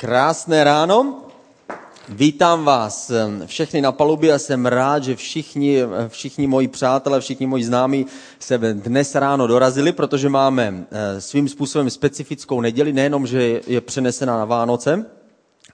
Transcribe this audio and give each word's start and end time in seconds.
Krásné 0.00 0.64
ráno. 0.64 1.14
Vítám 2.08 2.64
vás 2.64 3.12
všechny 3.46 3.80
na 3.80 3.92
palubě 3.92 4.32
a 4.32 4.38
jsem 4.38 4.66
rád, 4.66 5.04
že 5.04 5.16
všichni, 5.16 5.78
všichni 6.08 6.46
moji 6.46 6.68
přátelé, 6.68 7.20
všichni 7.20 7.46
moji 7.46 7.64
známí 7.64 8.06
se 8.38 8.58
dnes 8.58 9.14
ráno 9.14 9.46
dorazili, 9.46 9.92
protože 9.92 10.28
máme 10.28 10.84
eh, 10.90 11.20
svým 11.20 11.48
způsobem 11.48 11.90
specifickou 11.90 12.60
neděli, 12.60 12.92
nejenom, 12.92 13.26
že 13.26 13.60
je 13.66 13.80
přenesená 13.80 14.38
na 14.38 14.44
Vánoce, 14.44 15.06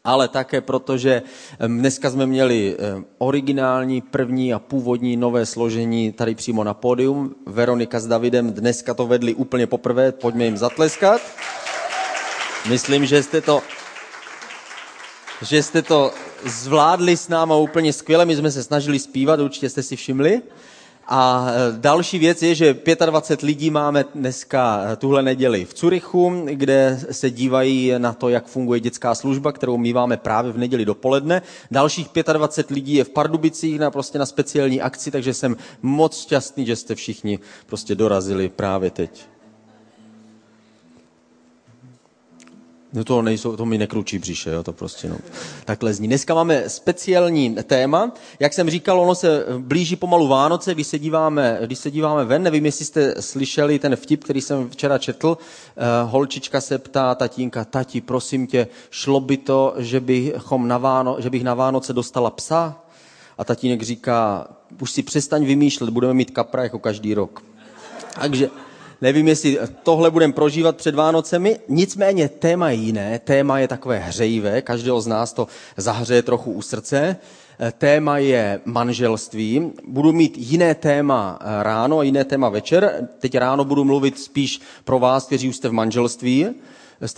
ale 0.05 0.29
také 0.29 0.61
proto, 0.61 0.99
že 0.99 1.23
dneska 1.67 2.11
jsme 2.11 2.27
měli 2.27 2.77
eh, 2.79 3.03
originální, 3.19 4.01
první 4.01 4.55
a 4.55 4.59
původní 4.59 5.17
nové 5.17 5.47
složení 5.47 6.13
tady 6.13 6.35
přímo 6.35 6.65
na 6.65 6.75
pódium. 6.75 7.35
Veronika 7.47 8.01
s 8.01 8.07
Davidem 8.07 8.53
dneska 8.53 8.95
to 8.95 9.07
vedli 9.07 9.35
úplně 9.35 9.67
poprvé, 9.67 10.13
pojďme 10.13 10.45
jim 10.45 10.57
zatleskat. 10.57 11.21
Myslím, 12.69 13.07
že 13.07 13.23
jste 13.23 13.41
to, 13.41 13.63
že 15.43 15.63
jste 15.63 15.83
to 15.83 16.11
zvládli 16.45 17.17
s 17.17 17.29
náma 17.29 17.57
úplně 17.57 17.93
skvěle. 17.93 18.25
My 18.25 18.37
jsme 18.37 18.51
se 18.51 18.63
snažili 18.63 18.99
zpívat, 18.99 19.41
určitě 19.41 19.71
jste 19.71 19.83
si 19.83 19.97
všimli. 19.97 20.43
A 21.09 21.47
e, 21.49 21.79
další 21.79 22.19
věc 22.19 22.43
je, 22.43 22.55
že 22.55 22.77
25 23.07 23.47
lidí 23.47 23.71
máme 23.71 24.05
dneska 24.15 24.87
e, 24.93 24.97
tuhle 24.97 25.23
neděli 25.23 25.65
v 25.65 25.75
Curychu, 25.75 26.47
kde 26.51 27.01
se 27.11 27.31
dívají 27.31 27.93
na 27.99 28.13
to, 28.13 28.29
jak 28.29 28.47
funguje 28.47 28.81
dětská 28.81 29.15
služba, 29.15 29.53
kterou 29.53 29.77
míváme 29.79 30.17
právě 30.17 30.53
v 30.53 30.59
neděli 30.59 30.85
dopoledne. 30.85 31.43
Dalších 31.71 32.09
25 32.33 32.75
lidí 32.75 32.95
je 32.95 33.05
v 33.05 33.09
Pardubicích 33.09 33.79
na, 33.79 33.91
prostě 33.91 34.19
na 34.19 34.27
speciální 34.27 34.81
akci, 34.81 35.11
takže 35.11 35.35
jsem 35.35 35.57
moc 35.83 36.21
šťastný, 36.21 36.67
že 36.67 36.77
jste 36.77 36.95
všichni 36.95 37.39
prostě 37.67 37.95
dorazili 37.95 38.49
právě 38.49 38.91
teď. 38.91 39.36
No 42.97 43.05
to 43.05 43.23
nejsou, 43.23 43.57
to 43.57 43.67
mi 43.67 43.79
nekručí 43.79 44.19
břiše, 44.19 44.51
jo, 44.51 44.63
to 44.63 44.73
prostě 44.73 45.09
no. 45.09 45.17
Takhle 45.65 45.95
zní. 45.95 46.09
Dneska 46.09 46.35
máme 46.35 46.69
speciální 46.69 47.55
téma. 47.55 48.13
Jak 48.41 48.53
jsem 48.53 48.71
říkal, 48.71 49.01
ono 49.01 49.15
se 49.15 49.45
blíží 49.59 49.97
pomalu 49.97 50.29
Vánoce, 50.29 50.75
když 50.75 50.87
se 50.87 50.99
díváme, 50.99 51.59
když 51.67 51.79
se 51.79 51.91
díváme 51.91 52.25
ven, 52.25 52.43
nevím, 52.43 52.67
jestli 52.67 52.85
jste 52.85 53.23
slyšeli 53.23 53.79
ten 53.79 53.97
vtip, 53.97 54.25
který 54.25 54.41
jsem 54.41 54.71
včera 54.71 54.99
četl. 54.99 55.29
Uh, 55.29 56.11
holčička 56.11 56.61
se 56.61 56.79
ptá 56.79 57.15
tatínka, 57.15 57.65
tati, 57.65 58.01
prosím 58.01 58.47
tě, 58.47 58.67
šlo 58.91 59.21
by 59.21 59.37
to, 59.37 59.75
že, 59.79 60.01
bychom 60.01 60.69
na 60.69 60.79
Váno, 60.79 61.17
že 61.19 61.31
bych 61.31 61.45
na 61.45 61.55
Vánoce 61.55 61.93
dostala 61.93 62.31
psa? 62.31 62.81
A 63.39 63.45
tatínek 63.45 63.83
říká, 63.83 64.49
už 64.81 64.91
si 64.91 65.03
přestaň 65.03 65.45
vymýšlet, 65.45 65.91
budeme 65.91 66.15
mít 66.15 66.31
kapra 66.31 66.63
jako 66.63 66.79
každý 66.79 67.15
rok. 67.15 67.43
Takže 68.21 68.51
Nevím, 69.01 69.29
jestli 69.29 69.59
tohle 69.83 70.11
budeme 70.11 70.33
prožívat 70.33 70.77
před 70.77 70.95
Vánocemi, 70.95 71.59
nicméně 71.69 72.29
téma 72.29 72.71
je 72.71 72.77
jiné, 72.77 73.19
téma 73.19 73.59
je 73.59 73.69
takové 73.69 73.99
hřejivé, 73.99 74.63
každého 74.63 75.01
z 75.01 75.07
nás 75.07 75.33
to 75.33 75.47
zahřeje 75.77 76.23
trochu 76.23 76.53
u 76.53 76.63
srdce. 76.63 77.17
Téma 77.79 78.19
je 78.19 78.61
manželství. 78.65 79.73
Budu 79.89 80.13
mít 80.13 80.39
jiné 80.39 80.75
téma 80.75 81.39
ráno 81.63 81.99
a 81.99 82.03
jiné 82.03 82.25
téma 82.25 82.49
večer. 82.49 83.09
Teď 83.19 83.35
ráno 83.35 83.65
budu 83.65 83.85
mluvit 83.85 84.19
spíš 84.19 84.61
pro 84.85 84.99
vás, 84.99 85.27
kteří 85.27 85.49
už 85.49 85.57
jste 85.57 85.69
v 85.69 85.73
manželství. 85.73 86.47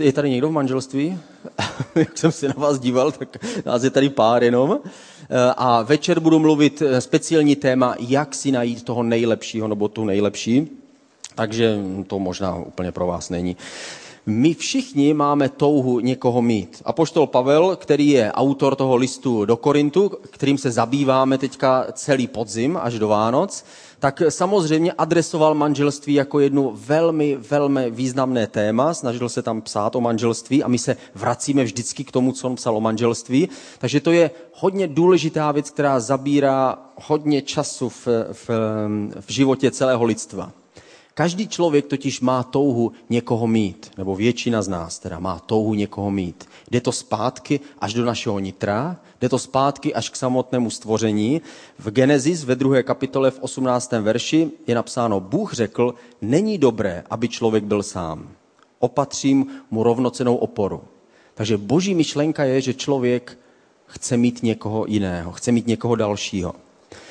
Je 0.00 0.12
tady 0.12 0.30
někdo 0.30 0.48
v 0.48 0.52
manželství? 0.52 1.18
Jak 1.94 2.18
jsem 2.18 2.32
se 2.32 2.48
na 2.48 2.54
vás 2.56 2.78
díval, 2.78 3.12
tak 3.12 3.36
nás 3.66 3.82
je 3.82 3.90
tady 3.90 4.08
pár 4.08 4.44
jenom. 4.44 4.78
A 5.56 5.82
večer 5.82 6.20
budu 6.20 6.38
mluvit 6.38 6.82
speciální 6.98 7.56
téma, 7.56 7.94
jak 7.98 8.34
si 8.34 8.52
najít 8.52 8.84
toho 8.84 9.02
nejlepšího 9.02 9.68
nebo 9.68 9.88
tu 9.88 10.04
nejlepší 10.04 10.78
takže 11.38 11.78
to 12.06 12.18
možná 12.18 12.56
úplně 12.56 12.92
pro 12.92 13.06
vás 13.06 13.30
není. 13.30 13.56
My 14.26 14.54
všichni 14.54 15.14
máme 15.14 15.48
touhu 15.48 16.00
někoho 16.00 16.42
mít. 16.42 16.82
A 16.84 16.92
poštol 16.92 17.26
Pavel, 17.26 17.76
který 17.76 18.08
je 18.08 18.32
autor 18.32 18.76
toho 18.76 18.96
listu 18.96 19.44
do 19.44 19.56
Korintu, 19.56 20.08
kterým 20.08 20.58
se 20.58 20.70
zabýváme 20.70 21.38
teďka 21.38 21.86
celý 21.92 22.26
podzim 22.26 22.78
až 22.82 22.98
do 22.98 23.08
Vánoc, 23.08 23.64
tak 23.98 24.22
samozřejmě 24.28 24.92
adresoval 24.92 25.54
manželství 25.54 26.14
jako 26.14 26.40
jednu 26.40 26.72
velmi, 26.74 27.36
velmi 27.36 27.90
významné 27.90 28.46
téma. 28.46 28.94
Snažil 28.94 29.28
se 29.28 29.42
tam 29.42 29.62
psát 29.62 29.96
o 29.96 30.00
manželství 30.00 30.62
a 30.62 30.68
my 30.68 30.78
se 30.78 30.96
vracíme 31.14 31.64
vždycky 31.64 32.04
k 32.04 32.12
tomu, 32.12 32.32
co 32.32 32.46
on 32.46 32.54
psal 32.54 32.76
o 32.76 32.80
manželství. 32.80 33.48
Takže 33.78 34.00
to 34.00 34.12
je 34.12 34.30
hodně 34.54 34.88
důležitá 34.88 35.52
věc, 35.52 35.70
která 35.70 36.00
zabírá 36.00 36.78
hodně 37.06 37.42
času 37.42 37.88
v, 37.88 38.06
v, 38.32 38.50
v 39.20 39.30
životě 39.32 39.70
celého 39.70 40.04
lidstva. 40.04 40.52
Každý 41.18 41.48
člověk 41.48 41.86
totiž 41.86 42.20
má 42.20 42.42
touhu 42.42 42.92
někoho 43.10 43.46
mít, 43.46 43.90
nebo 43.98 44.16
většina 44.16 44.62
z 44.62 44.68
nás 44.68 44.98
teda 44.98 45.18
má 45.18 45.38
touhu 45.38 45.74
někoho 45.74 46.10
mít. 46.10 46.48
Jde 46.70 46.80
to 46.80 46.92
zpátky 46.92 47.60
až 47.78 47.94
do 47.94 48.04
našeho 48.04 48.38
nitra, 48.38 48.96
jde 49.20 49.28
to 49.28 49.38
zpátky 49.38 49.94
až 49.94 50.10
k 50.10 50.16
samotnému 50.16 50.70
stvoření. 50.70 51.40
V 51.78 51.90
Genesis 51.90 52.44
ve 52.44 52.56
druhé 52.56 52.82
kapitole 52.82 53.30
v 53.30 53.38
18. 53.40 53.92
verši 53.92 54.50
je 54.66 54.74
napsáno, 54.74 55.20
Bůh 55.20 55.54
řekl, 55.54 55.94
není 56.22 56.58
dobré, 56.58 57.04
aby 57.10 57.28
člověk 57.28 57.64
byl 57.64 57.82
sám. 57.82 58.28
Opatřím 58.78 59.46
mu 59.70 59.82
rovnocenou 59.82 60.36
oporu. 60.36 60.80
Takže 61.34 61.56
boží 61.56 61.94
myšlenka 61.94 62.44
je, 62.44 62.60
že 62.60 62.74
člověk 62.74 63.38
chce 63.86 64.16
mít 64.16 64.42
někoho 64.42 64.86
jiného, 64.88 65.32
chce 65.32 65.52
mít 65.52 65.66
někoho 65.66 65.94
dalšího. 65.96 66.54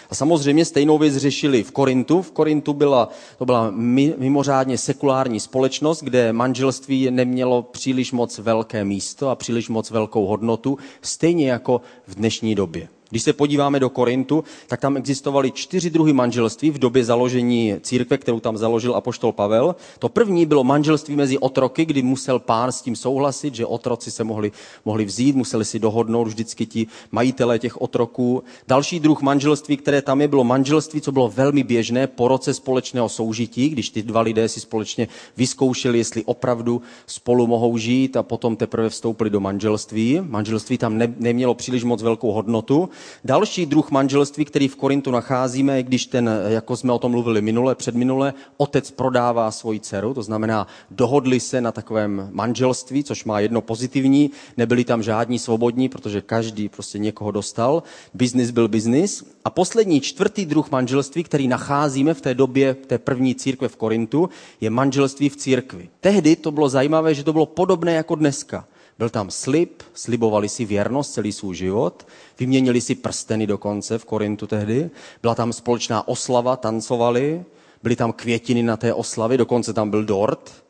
A 0.10 0.16
samozřejmě 0.16 0.66
stejnou 0.66 0.98
věc 0.98 1.16
řešili 1.16 1.64
v 1.64 1.72
Korintu. 1.72 2.22
V 2.22 2.32
Korintu 2.32 2.74
byla, 2.74 3.10
to 3.38 3.46
byla 3.46 3.72
mimořádně 4.18 4.78
sekulární 4.78 5.40
společnost, 5.40 6.04
kde 6.04 6.34
manželství 6.34 7.12
nemělo 7.12 7.64
příliš 7.64 8.12
moc 8.12 8.38
velké 8.38 8.84
místo 8.84 9.30
a 9.30 9.36
příliš 9.36 9.70
moc 9.70 9.92
velkou 9.92 10.26
hodnotu, 10.26 10.78
stejně 11.02 11.52
jako 11.52 11.82
v 12.08 12.16
dnešní 12.16 12.56
době. 12.56 12.88
Když 13.10 13.24
se 13.24 13.34
podíváme 13.34 13.80
do 13.80 13.90
Korintu, 13.90 14.44
tak 14.68 14.82
tam 14.82 14.98
existovaly 14.98 15.52
čtyři 15.52 15.90
druhy 15.90 16.14
manželství 16.14 16.70
v 16.70 16.80
době 16.80 17.06
založení 17.06 17.76
církve, 17.82 18.18
kterou 18.18 18.40
tam 18.40 18.58
založil 18.58 18.96
apoštol 18.96 19.32
Pavel. 19.32 19.76
To 20.00 20.10
první 20.10 20.46
bylo 20.46 20.64
manželství 20.64 21.16
mezi 21.16 21.38
otroky, 21.38 21.86
kdy 21.86 22.02
musel 22.02 22.40
pán 22.40 22.72
s 22.72 22.82
tím 22.82 22.96
souhlasit, 22.96 23.56
že 23.56 23.66
otroci 23.66 24.12
se 24.12 24.24
mohli, 24.24 24.52
mohli 24.86 25.06
vzít, 25.06 25.36
museli 25.36 25.66
si 25.66 25.80
dohodnout 25.80 26.28
vždycky 26.28 26.66
ti 26.66 26.88
majitelé 27.12 27.60
těch 27.60 27.82
otroků. 27.82 28.44
Další 28.68 29.00
druh 29.00 29.22
manželství, 29.22 29.78
které 29.78 30.02
tam 30.02 30.22
je, 30.22 30.28
bylo 30.28 30.44
manželství, 30.44 31.02
co 31.02 31.12
bylo 31.12 31.30
velmi 31.30 31.64
běžné 31.64 32.08
po 32.08 32.28
roce 32.28 32.54
společného 32.54 33.10
soužití, 33.10 33.70
když 33.70 33.90
ty 33.90 34.04
dva 34.04 34.22
lidé 34.22 34.50
si 34.50 34.60
společně 34.60 35.08
vyzkoušeli, 35.38 35.98
jestli 35.98 36.24
opravdu 36.24 36.82
spolu 37.06 37.48
mohou 37.48 37.78
žít 37.78 38.18
a 38.18 38.24
potom 38.24 38.56
teprve 38.56 38.90
vstoupili 38.90 39.30
do 39.30 39.40
manželství. 39.40 40.20
Manželství 40.22 40.78
tam 40.78 40.98
ne, 40.98 41.14
nemělo 41.18 41.54
příliš 41.54 41.84
moc 41.84 42.04
velkou 42.04 42.32
hodnotu. 42.32 42.90
Další 43.24 43.66
druh 43.66 43.92
manželství, 43.92 44.46
který 44.46 44.68
v 44.68 44.76
Korintu 44.76 45.12
nacházíme, 45.12 45.84
když 45.84 46.06
ten, 46.06 46.30
jako 46.48 46.78
jsme 46.78 46.94
o 46.94 47.00
tom 47.00 47.12
mluvili 47.12 47.42
minule, 47.42 47.76
předminule, 47.76 48.34
otec 48.58 48.92
prodává 48.92 49.52
svoji 49.52 49.80
dceru, 49.80 50.14
to 50.14 50.24
znamená, 50.24 50.68
dohodli 50.92 51.40
se 51.40 51.62
na 51.62 51.72
takovém 51.72 52.30
manželství, 52.32 53.04
což 53.04 53.26
má 53.26 53.40
jedno 53.40 53.62
pozitivní, 53.62 54.32
nebyli 54.58 54.84
tam 54.84 55.04
žádní 55.04 55.40
svobodní, 55.40 55.90
protože 55.90 56.22
každý 56.22 56.70
prostě 56.70 57.00
někoho 57.00 57.32
dostal, 57.32 57.84
biznis 58.14 58.52
byl 58.52 58.68
biznis. 58.68 59.24
A 59.46 59.50
poslední, 59.50 60.02
čtvrtý 60.02 60.46
druh 60.46 60.72
manželství, 60.72 61.24
který 61.24 61.48
nacházíme 61.48 62.14
v 62.14 62.22
té 62.22 62.34
době, 62.34 62.74
v 62.74 62.86
té 62.86 62.98
první 62.98 63.36
církve 63.36 63.68
v 63.68 63.76
Korintu, 63.76 64.30
je 64.62 64.70
manželství 64.70 65.30
v 65.30 65.36
církvi. 65.36 65.90
Tehdy 66.00 66.36
to 66.36 66.52
bylo 66.52 66.70
zajímavé, 66.70 67.14
že 67.14 67.24
to 67.24 67.34
bylo 67.34 67.46
podobné 67.46 67.94
jako 67.94 68.16
dneska. 68.16 68.68
Byl 68.98 69.10
tam 69.10 69.32
slib, 69.32 69.84
slibovali 69.94 70.50
si 70.50 70.66
věrnost 70.66 71.14
celý 71.14 71.32
svůj 71.32 71.56
život, 71.56 72.08
vyměnili 72.40 72.82
si 72.82 72.96
prsteny 72.96 73.48
dokonce 73.48 73.98
v 73.98 74.06
Korintu 74.06 74.48
tehdy, 74.48 74.90
byla 75.22 75.36
tam 75.36 75.54
společná 75.54 76.08
oslava, 76.08 76.56
tancovali, 76.56 77.44
byly 77.84 77.96
tam 77.96 78.14
květiny 78.14 78.64
na 78.64 78.78
té 78.78 78.94
oslavě, 78.94 79.38
dokonce 79.38 79.74
tam 79.74 79.90
byl 79.90 80.06
dort. 80.06 80.64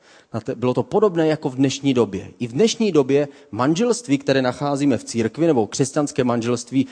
Bylo 0.56 0.74
to 0.74 0.84
podobné 0.84 1.28
jako 1.28 1.50
v 1.50 1.56
dnešní 1.56 1.94
době. 1.94 2.32
I 2.40 2.48
v 2.48 2.52
dnešní 2.52 2.92
době 2.92 3.28
manželství, 3.52 4.18
které 4.18 4.42
nacházíme 4.42 4.98
v 4.98 5.04
církvi, 5.04 5.48
nebo 5.48 5.68
křesťanské 5.68 6.24
manželství, 6.24 6.88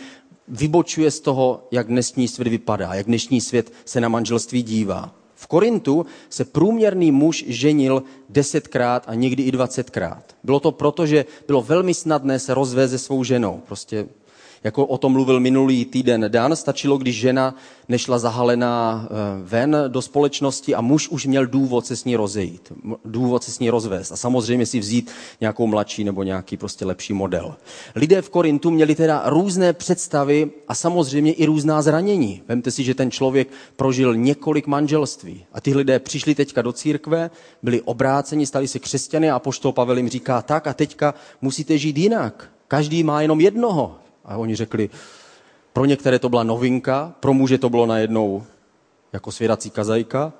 vybočuje 0.47 1.11
z 1.11 1.19
toho, 1.19 1.67
jak 1.71 1.88
dnešní 1.88 2.27
svět 2.27 2.47
vypadá, 2.47 2.93
jak 2.93 3.05
dnešní 3.05 3.41
svět 3.41 3.73
se 3.85 4.01
na 4.01 4.09
manželství 4.09 4.63
dívá. 4.63 5.15
V 5.35 5.47
Korintu 5.47 6.05
se 6.29 6.45
průměrný 6.45 7.11
muž 7.11 7.45
ženil 7.47 8.03
desetkrát 8.29 9.03
a 9.07 9.13
někdy 9.13 9.43
i 9.43 9.51
dvacetkrát. 9.51 10.35
Bylo 10.43 10.59
to 10.59 10.71
proto, 10.71 11.05
že 11.05 11.25
bylo 11.47 11.61
velmi 11.61 11.93
snadné 11.93 12.39
se 12.39 12.53
rozvést 12.53 12.91
se 12.91 12.97
svou 12.97 13.23
ženou. 13.23 13.61
Prostě 13.67 14.07
jako 14.65 14.85
o 14.85 14.97
tom 14.97 15.12
mluvil 15.12 15.39
minulý 15.39 15.85
týden 15.85 16.25
Dan, 16.27 16.56
stačilo, 16.56 16.97
když 16.97 17.15
žena 17.15 17.56
nešla 17.89 18.19
zahalená 18.19 19.06
eh, 19.06 19.15
ven 19.44 19.77
do 19.88 20.01
společnosti 20.01 20.75
a 20.75 20.81
muž 20.81 21.09
už 21.09 21.25
měl 21.25 21.45
důvod 21.47 21.85
se 21.85 21.95
s 21.95 22.06
ní 22.06 22.15
rozejít, 22.15 22.73
důvod 23.06 23.44
se 23.44 23.51
s 23.51 23.59
ní 23.59 23.69
rozvést 23.69 24.12
a 24.12 24.15
samozřejmě 24.15 24.65
si 24.65 24.79
vzít 24.79 25.12
nějakou 25.41 25.67
mladší 25.67 26.03
nebo 26.03 26.23
nějaký 26.23 26.57
prostě 26.57 26.85
lepší 26.85 27.13
model. 27.13 27.56
Lidé 27.95 28.21
v 28.21 28.29
Korintu 28.29 28.71
měli 28.71 28.95
teda 28.95 29.23
různé 29.25 29.73
představy 29.73 30.51
a 30.67 30.75
samozřejmě 30.75 31.33
i 31.33 31.45
různá 31.45 31.81
zranění. 31.81 32.41
Vemte 32.47 32.71
si, 32.71 32.83
že 32.83 32.95
ten 32.95 33.12
člověk 33.12 33.47
prožil 33.75 34.15
několik 34.15 34.67
manželství 34.67 35.45
a 35.53 35.62
ty 35.62 35.73
lidé 35.73 36.00
přišli 36.00 36.35
teďka 36.35 36.62
do 36.62 36.73
církve, 36.73 37.29
byli 37.63 37.81
obráceni, 37.81 38.45
stali 38.45 38.67
se 38.67 38.79
křesťany 38.79 39.31
a 39.31 39.39
poštol 39.39 39.71
Pavel 39.71 39.97
jim 39.97 40.09
říká 40.09 40.41
tak 40.41 40.67
a 40.67 40.73
teďka 40.73 41.13
musíte 41.41 41.77
žít 41.77 41.97
jinak. 41.97 42.50
Každý 42.67 43.03
má 43.03 43.21
jenom 43.21 43.41
jednoho. 43.41 44.04
A 44.25 44.38
oni 44.38 44.56
řekli, 44.56 44.89
pro 45.74 45.86
některé 45.86 46.19
to 46.19 46.30
byla 46.30 46.44
novinka, 46.44 47.13
pro 47.19 47.33
muže 47.33 47.57
to 47.57 47.69
bylo 47.69 47.86
najednou 47.86 48.44
jako 49.13 49.31
svědací 49.31 49.69
kazajka, 49.69 50.33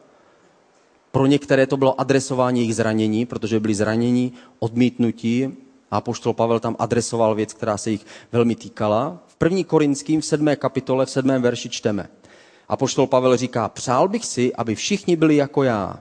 pro 1.12 1.26
některé 1.26 1.68
to 1.68 1.78
bylo 1.78 2.02
adresování 2.02 2.60
jejich 2.60 2.76
zranění, 2.76 3.26
protože 3.26 3.60
byli 3.60 3.76
zranění, 3.76 4.34
odmítnutí 4.60 5.58
a 5.92 6.02
poštol 6.02 6.34
Pavel 6.34 6.60
tam 6.60 6.76
adresoval 6.80 7.36
věc, 7.36 7.54
která 7.54 7.78
se 7.78 7.92
jich 7.92 8.06
velmi 8.32 8.56
týkala. 8.56 9.18
V 9.28 9.36
první 9.36 9.64
Korinským 9.64 10.22
v 10.22 10.26
sedmé 10.26 10.56
kapitole, 10.56 11.06
v 11.06 11.10
sedmém 11.10 11.42
verši 11.42 11.70
čteme. 11.70 12.08
A 12.68 12.78
poštol 12.78 13.08
Pavel 13.08 13.38
říká, 13.38 13.70
přál 13.70 14.08
bych 14.08 14.26
si, 14.26 14.56
aby 14.56 14.76
všichni 14.76 15.16
byli 15.16 15.36
jako 15.36 15.64
já. 15.64 16.00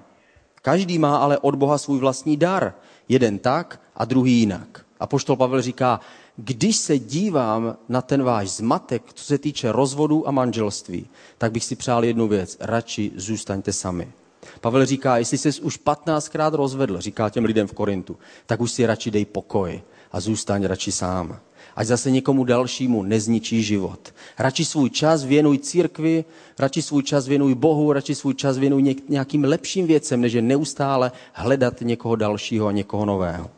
Každý 0.63 0.99
má 0.99 1.17
ale 1.17 1.39
od 1.39 1.55
Boha 1.55 1.79
svůj 1.79 1.99
vlastní 1.99 2.37
dar. 2.37 2.75
Jeden 3.09 3.39
tak 3.39 3.81
a 3.97 4.05
druhý 4.05 4.33
jinak. 4.33 4.85
A 5.01 5.07
poštol 5.07 5.37
Pavel 5.37 5.63
říká, 5.63 6.01
když 6.37 6.77
se 6.77 6.99
dívám 6.99 7.77
na 7.89 8.03
ten 8.03 8.23
váš 8.23 8.51
zmatek, 8.51 9.03
co 9.15 9.25
se 9.25 9.39
týče 9.39 9.73
rozvodu 9.73 10.29
a 10.29 10.31
manželství, 10.31 11.07
tak 11.39 11.53
bych 11.53 11.65
si 11.65 11.77
přál 11.77 12.05
jednu 12.05 12.29
věc. 12.29 12.57
Radši 12.61 13.11
zůstaňte 13.17 13.73
sami. 13.73 14.13
Pavel 14.61 14.87
říká, 14.87 15.17
jestli 15.17 15.39
jsi 15.39 15.61
už 15.61 15.81
15krát 15.81 16.55
rozvedl, 16.55 17.01
říká 17.01 17.31
těm 17.31 17.45
lidem 17.45 17.67
v 17.67 17.73
Korintu, 17.73 18.17
tak 18.47 18.61
už 18.61 18.73
si 18.73 18.87
radši 18.87 19.11
dej 19.11 19.25
pokoj 19.25 19.83
a 20.13 20.21
zůstaň 20.21 20.65
radši 20.65 20.93
sám. 20.93 21.39
Ať 21.77 21.87
zase 21.87 22.11
někomu 22.11 22.45
dalšímu 22.45 23.03
nezničí 23.03 23.63
život. 23.63 24.15
Radši 24.39 24.65
svůj 24.65 24.91
čas 24.91 25.25
věnuj 25.25 25.59
církvi, 25.59 26.25
radši 26.59 26.83
svůj 26.83 27.03
čas 27.03 27.29
věnuj 27.29 27.55
Bohu, 27.55 27.93
radši 27.93 28.15
svůj 28.15 28.35
čas 28.35 28.59
věnuj 28.59 28.95
nějakým 29.09 29.45
lepším 29.45 29.87
věcem, 29.87 30.21
než 30.21 30.33
je 30.33 30.43
neustále 30.43 31.13
hledat 31.33 31.81
někoho 31.81 32.17
dalšího 32.17 32.67
a 32.67 32.73
někoho 32.73 33.05
nového. 33.05 33.51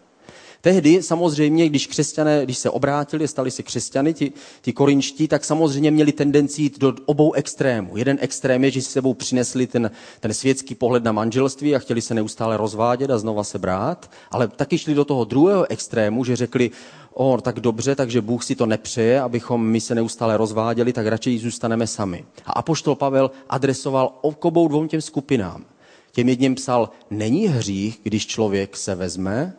Tehdy 0.61 1.03
samozřejmě, 1.03 1.69
když 1.69 1.87
křesťané, 1.87 2.45
když 2.45 2.59
se 2.59 2.71
obrátili, 2.71 3.29
stali 3.29 3.51
se 3.51 3.63
křesťany, 3.63 4.15
ti, 4.15 4.33
ti 4.63 4.73
korinčtí, 4.73 5.29
tak 5.29 5.45
samozřejmě 5.45 5.91
měli 5.91 6.13
tendenci 6.13 6.63
jít 6.63 6.79
do 6.79 6.95
obou 7.07 7.33
extrémů. 7.33 7.97
Jeden 7.97 8.19
extrém 8.21 8.65
je, 8.65 8.71
že 8.71 8.83
si 8.83 8.91
sebou 8.91 9.15
přinesli 9.15 9.67
ten, 9.67 9.91
ten 10.21 10.35
světský 10.35 10.75
pohled 10.75 11.05
na 11.05 11.13
manželství 11.13 11.75
a 11.75 11.79
chtěli 11.79 12.01
se 12.01 12.15
neustále 12.15 12.57
rozvádět 12.57 13.11
a 13.11 13.19
znova 13.19 13.45
se 13.45 13.59
brát, 13.59 14.11
ale 14.31 14.49
taky 14.49 14.79
šli 14.79 14.95
do 14.95 15.05
toho 15.05 15.25
druhého 15.25 15.71
extrému, 15.71 16.25
že 16.25 16.37
řekli, 16.37 16.71
o, 17.15 17.39
tak 17.41 17.61
dobře, 17.61 17.95
takže 17.95 18.21
Bůh 18.21 18.45
si 18.45 18.55
to 18.55 18.67
nepřeje, 18.67 19.21
abychom 19.21 19.67
my 19.67 19.81
se 19.81 19.95
neustále 19.95 20.37
rozváděli, 20.37 20.93
tak 20.93 21.07
radši 21.07 21.39
zůstaneme 21.39 21.87
sami. 21.87 22.25
A 22.47 22.53
apoštol 22.53 22.95
Pavel 22.95 23.31
adresoval 23.49 24.19
obou 24.23 24.69
dvou 24.69 24.87
těm 24.87 25.01
skupinám. 25.01 25.65
Těm 26.13 26.29
jedním 26.29 26.55
psal, 26.55 26.91
není 27.11 27.47
hřích, 27.47 28.01
když 28.03 28.27
člověk 28.27 28.77
se 28.77 28.95
vezme 28.95 29.57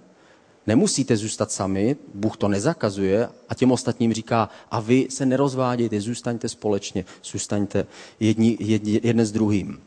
Nemusíte 0.67 1.17
zůstat 1.17 1.51
sami, 1.51 1.95
Bůh 2.13 2.37
to 2.37 2.47
nezakazuje 2.47 3.29
a 3.49 3.55
těm 3.55 3.71
ostatním 3.71 4.13
říká, 4.13 4.49
a 4.71 4.79
vy 4.79 5.07
se 5.09 5.25
nerozvádějte, 5.25 6.01
zůstaňte 6.01 6.49
společně, 6.49 7.05
zůstaňte 7.23 7.87
jedni, 8.19 8.57
jedni, 8.59 8.99
jeden 9.03 9.25
s 9.25 9.31
druhým. 9.31 9.79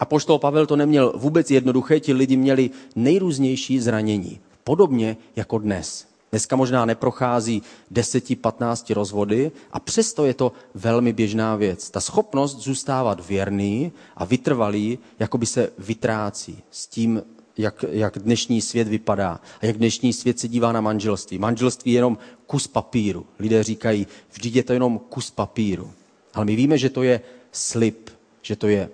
A 0.00 0.04
poštol 0.04 0.38
Pavel 0.38 0.66
to 0.66 0.76
neměl 0.76 1.12
vůbec 1.16 1.50
jednoduché, 1.50 2.00
ti 2.00 2.12
lidi 2.12 2.36
měli 2.36 2.70
nejrůznější 2.96 3.80
zranění. 3.80 4.40
Podobně 4.64 5.16
jako 5.36 5.58
dnes. 5.58 6.06
Dneska 6.30 6.56
možná 6.56 6.84
neprochází 6.84 7.62
10-15 7.92 8.94
rozvody 8.94 9.52
a 9.72 9.80
přesto 9.80 10.24
je 10.24 10.34
to 10.34 10.52
velmi 10.74 11.12
běžná 11.12 11.56
věc. 11.56 11.90
Ta 11.90 12.00
schopnost 12.00 12.58
zůstávat 12.58 13.26
věrný 13.28 13.92
a 14.16 14.24
vytrvalý, 14.24 14.98
jako 15.18 15.38
by 15.38 15.46
se 15.46 15.72
vytrácí. 15.78 16.62
S 16.70 16.86
tím 16.86 17.22
jak, 17.60 17.84
jak 17.90 18.18
dnešní 18.18 18.60
svět 18.60 18.88
vypadá 18.88 19.40
a 19.62 19.66
jak 19.66 19.76
dnešní 19.76 20.12
svět 20.12 20.38
se 20.38 20.48
dívá 20.48 20.72
na 20.72 20.80
manželství. 20.80 21.38
Manželství 21.38 21.92
je 21.92 21.98
jenom 21.98 22.18
kus 22.46 22.66
papíru. 22.66 23.26
Lidé 23.38 23.62
říkají, 23.62 24.06
vždyť 24.32 24.54
je 24.54 24.62
to 24.62 24.72
jenom 24.72 24.98
kus 24.98 25.30
papíru. 25.30 25.90
Ale 26.34 26.44
my 26.44 26.56
víme, 26.56 26.78
že 26.78 26.90
to 26.90 27.02
je 27.02 27.20
slib, 27.52 28.10
že 28.42 28.56
to 28.56 28.68
je 28.68 28.88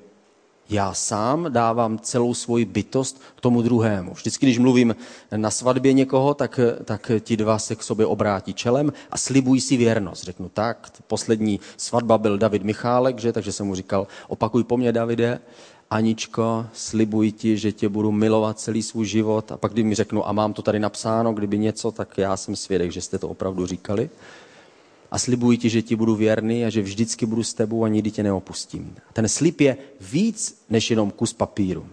já 0.71 0.95
sám 0.95 1.47
dávám 1.49 1.99
celou 1.99 2.35
svoji 2.35 2.65
bytost 2.65 3.23
tomu 3.41 3.63
druhému. 3.63 4.15
Vždycky, 4.15 4.47
když 4.47 4.59
mluvím 4.59 4.97
na 5.37 5.51
svatbě 5.51 5.93
někoho, 5.93 6.35
tak, 6.35 6.61
tak 6.85 7.11
ti 7.21 7.37
dva 7.37 7.59
se 7.59 7.75
k 7.75 7.83
sobě 7.83 8.07
obrátí 8.07 8.55
čelem 8.55 8.93
a 9.11 9.19
slibují 9.19 9.61
si 9.61 9.77
věrnost. 9.77 10.23
Řeknu 10.23 10.49
tak, 10.49 10.91
poslední 11.07 11.61
svatba 11.77 12.19
byl 12.19 12.39
David 12.39 12.63
Michálek, 12.63 13.19
že? 13.19 13.33
takže 13.33 13.53
jsem 13.53 13.67
mu 13.67 13.75
říkal, 13.75 14.07
opakuj 14.29 14.65
po 14.65 14.77
mně, 14.77 14.93
Davide. 14.93 15.41
Aničko, 15.91 16.67
slibuji 16.73 17.33
ti, 17.33 17.59
že 17.59 17.73
tě 17.73 17.89
budu 17.89 18.13
milovat 18.13 18.59
celý 18.61 18.83
svůj 18.83 19.07
život. 19.07 19.53
A 19.53 19.57
pak, 19.57 19.73
když 19.73 19.85
mi 19.85 19.95
řeknu, 19.95 20.29
a 20.29 20.33
mám 20.33 20.53
to 20.53 20.63
tady 20.63 20.79
napsáno, 20.79 21.33
kdyby 21.33 21.59
něco, 21.59 21.91
tak 21.91 22.19
já 22.19 22.37
jsem 22.37 22.57
svědek, 22.57 22.93
že 22.93 23.01
jste 23.01 23.19
to 23.19 23.29
opravdu 23.29 23.67
říkali. 23.67 24.11
A 25.11 25.19
slibuji 25.19 25.59
ti, 25.59 25.71
že 25.71 25.83
ti 25.83 25.97
budu 25.97 26.15
věrný 26.15 26.65
a 26.65 26.71
že 26.71 26.83
vždycky 26.83 27.27
budu 27.27 27.43
s 27.43 27.55
tebou 27.55 27.85
a 27.85 27.89
nikdy 27.89 28.11
tě 28.11 28.23
neopustím. 28.23 28.97
Ten 29.13 29.29
slib 29.29 29.61
je 29.61 29.77
víc 30.01 30.63
než 30.71 30.91
jenom 30.91 31.11
kus 31.11 31.33
papíru. 31.33 31.87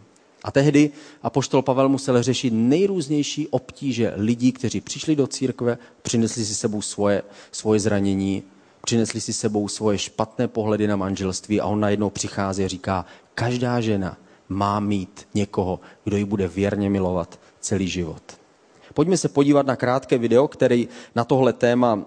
A 0.44 0.52
tehdy 0.52 0.92
apoštol 1.24 1.62
Pavel 1.62 1.90
musel 1.90 2.24
řešit 2.24 2.54
nejrůznější 2.54 3.48
obtíže 3.48 4.14
lidí, 4.16 4.52
kteří 4.52 4.82
přišli 4.82 5.16
do 5.16 5.28
církve, 5.28 5.78
přinesli 6.02 6.46
si 6.46 6.56
sebou 6.56 6.82
svoje, 6.82 7.24
svoje 7.52 7.80
zranění, 7.80 8.44
přinesli 8.86 9.22
si 9.22 9.34
sebou 9.34 9.68
svoje 9.68 9.98
špatné 9.98 10.48
pohledy 10.48 10.88
na 10.88 10.96
manželství 10.96 11.62
a 11.62 11.66
on 11.66 11.80
najednou 11.80 12.10
přichází 12.10 12.66
a 12.66 12.68
říká, 12.68 13.06
každá 13.36 13.82
žena 13.82 14.18
má 14.50 14.80
mít 14.80 15.28
někoho, 15.34 15.80
kdo 16.04 16.18
ji 16.18 16.26
bude 16.26 16.48
věrně 16.48 16.90
milovat 16.90 17.40
celý 17.60 17.88
život. 17.88 18.24
Pojďme 18.94 19.18
se 19.18 19.30
podívat 19.30 19.66
na 19.66 19.76
krátké 19.76 20.18
video, 20.18 20.48
který 20.48 20.90
na 21.16 21.24
tohle 21.24 21.54
téma 21.54 21.94
uh, 21.94 22.02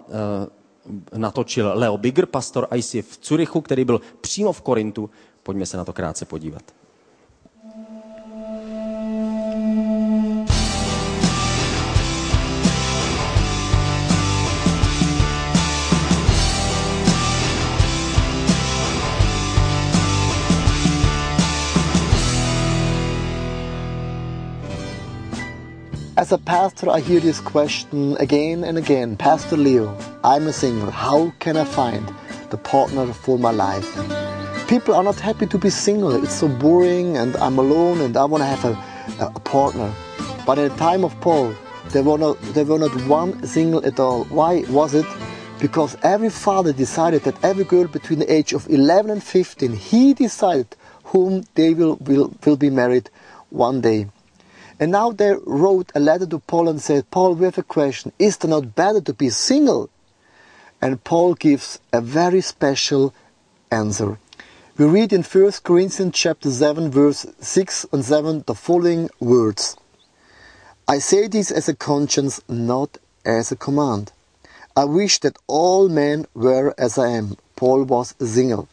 natočil 1.17 1.71
Leo 1.75 1.97
Bigger, 1.97 2.25
pastor 2.25 2.67
ICF 2.75 3.07
v 3.11 3.17
Curychu, 3.17 3.61
který 3.61 3.85
byl 3.85 4.01
přímo 4.21 4.53
v 4.53 4.61
Korintu. 4.61 5.09
Pojďme 5.43 5.65
se 5.65 5.77
na 5.77 5.85
to 5.85 5.93
krátce 5.93 6.25
podívat. 6.25 6.63
As 26.27 26.33
a 26.33 26.37
pastor, 26.39 26.89
I 26.89 26.99
hear 26.99 27.21
this 27.21 27.39
question 27.39 28.17
again 28.17 28.65
and 28.65 28.77
again 28.77 29.15
Pastor 29.15 29.55
Leo, 29.55 29.97
I'm 30.25 30.45
a 30.47 30.51
single. 30.51 30.91
How 30.91 31.31
can 31.39 31.55
I 31.55 31.63
find 31.63 32.05
the 32.49 32.57
partner 32.57 33.13
for 33.13 33.39
my 33.39 33.51
life? 33.51 33.87
People 34.67 34.93
are 34.93 35.03
not 35.03 35.21
happy 35.21 35.45
to 35.45 35.57
be 35.57 35.69
single. 35.69 36.21
It's 36.21 36.33
so 36.33 36.49
boring, 36.49 37.15
and 37.15 37.37
I'm 37.37 37.57
alone, 37.57 38.01
and 38.01 38.17
I 38.17 38.25
want 38.25 38.41
to 38.41 38.45
have 38.45 38.65
a, 38.65 39.25
a 39.37 39.39
partner. 39.39 39.89
But 40.45 40.59
in 40.59 40.67
the 40.67 40.75
time 40.75 41.05
of 41.05 41.17
Paul, 41.21 41.55
there 41.91 42.03
were, 42.03 42.17
not, 42.17 42.37
there 42.53 42.65
were 42.65 42.79
not 42.79 42.93
one 43.05 43.47
single 43.47 43.85
at 43.85 43.97
all. 43.97 44.25
Why 44.25 44.65
was 44.69 44.95
it? 44.95 45.05
Because 45.61 45.95
every 46.03 46.29
father 46.29 46.73
decided 46.73 47.23
that 47.23 47.41
every 47.41 47.63
girl 47.63 47.87
between 47.87 48.19
the 48.19 48.29
age 48.29 48.51
of 48.51 48.67
11 48.69 49.11
and 49.11 49.23
15, 49.23 49.71
he 49.71 50.13
decided 50.13 50.75
whom 51.05 51.45
they 51.55 51.73
will, 51.73 51.95
will, 52.01 52.33
will 52.45 52.57
be 52.57 52.69
married 52.69 53.09
one 53.49 53.79
day. 53.79 54.09
And 54.79 54.91
now 54.91 55.11
they 55.11 55.33
wrote 55.45 55.91
a 55.95 55.99
letter 55.99 56.27
to 56.27 56.39
Paul 56.39 56.69
and 56.69 56.81
said, 56.81 57.09
Paul, 57.09 57.33
we 57.33 57.45
have 57.45 57.57
a 57.57 57.63
question. 57.63 58.11
Is 58.19 58.37
it 58.37 58.47
not 58.47 58.75
better 58.75 59.01
to 59.01 59.13
be 59.13 59.29
single? 59.29 59.89
And 60.81 61.03
Paul 61.03 61.33
gives 61.33 61.79
a 61.91 62.01
very 62.01 62.41
special 62.41 63.13
answer. 63.71 64.19
We 64.77 64.85
read 64.85 65.11
in 65.11 65.23
1 65.23 65.51
Corinthians 65.63 66.13
chapter 66.13 66.51
7 66.51 66.91
verse 66.91 67.25
6 67.39 67.87
and 67.91 68.05
7 68.05 68.43
the 68.45 68.53
following 68.53 69.09
words. 69.19 69.75
I 70.87 70.99
say 70.99 71.27
this 71.27 71.49
as 71.49 71.67
a 71.67 71.75
conscience, 71.75 72.39
not 72.47 72.99
as 73.25 73.51
a 73.51 73.55
command. 73.55 74.11
I 74.75 74.85
wish 74.85 75.19
that 75.21 75.39
all 75.47 75.89
men 75.89 76.27
were 76.35 76.75
as 76.77 76.99
I 76.99 77.09
am. 77.09 77.37
Paul 77.55 77.83
was 77.85 78.13
single. 78.19 78.69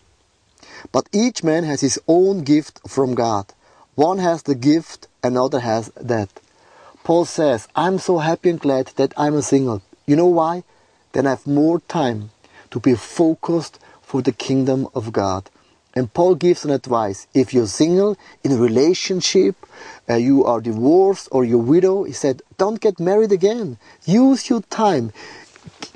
But 0.93 1.09
each 1.13 1.43
man 1.43 1.65
has 1.65 1.81
his 1.81 1.99
own 2.07 2.43
gift 2.43 2.81
from 2.87 3.15
God. 3.15 3.47
One 3.95 4.19
has 4.19 4.43
the 4.43 4.55
gift 4.55 5.09
another 5.23 5.61
has 5.61 5.89
that. 5.97 6.29
Paul 7.05 7.25
says, 7.25 7.69
I'm 7.77 7.99
so 7.99 8.19
happy 8.19 8.51
and 8.51 8.59
glad 8.59 8.89
that 8.97 9.13
I'm 9.17 9.35
a 9.35 9.43
single. 9.43 9.83
You 10.07 10.17
know 10.17 10.27
why? 10.27 10.65
Then 11.13 11.27
I 11.27 11.31
have 11.31 11.47
more 11.47 11.81
time 11.81 12.31
to 12.71 12.81
be 12.81 12.95
focused 12.95 13.79
for 14.03 14.21
the 14.21 14.33
kingdom 14.33 14.89
of 14.95 15.13
God. 15.13 15.49
And 15.95 16.13
Paul 16.13 16.35
gives 16.35 16.65
an 16.65 16.71
advice. 16.73 17.29
If 17.35 17.55
you're 17.55 17.69
single 17.69 18.17
in 18.43 18.51
a 18.51 18.57
relationship, 18.57 19.55
uh, 20.11 20.15
you 20.15 20.45
are 20.45 20.61
divorced 20.61 21.29
or 21.31 21.45
you're 21.45 21.59
widow, 21.59 22.03
he 22.03 22.13
said, 22.13 22.43
don't 22.59 22.81
get 22.81 22.99
married 22.99 23.31
again. 23.31 23.79
Use 24.05 24.51
your 24.51 24.63
time. 24.63 25.13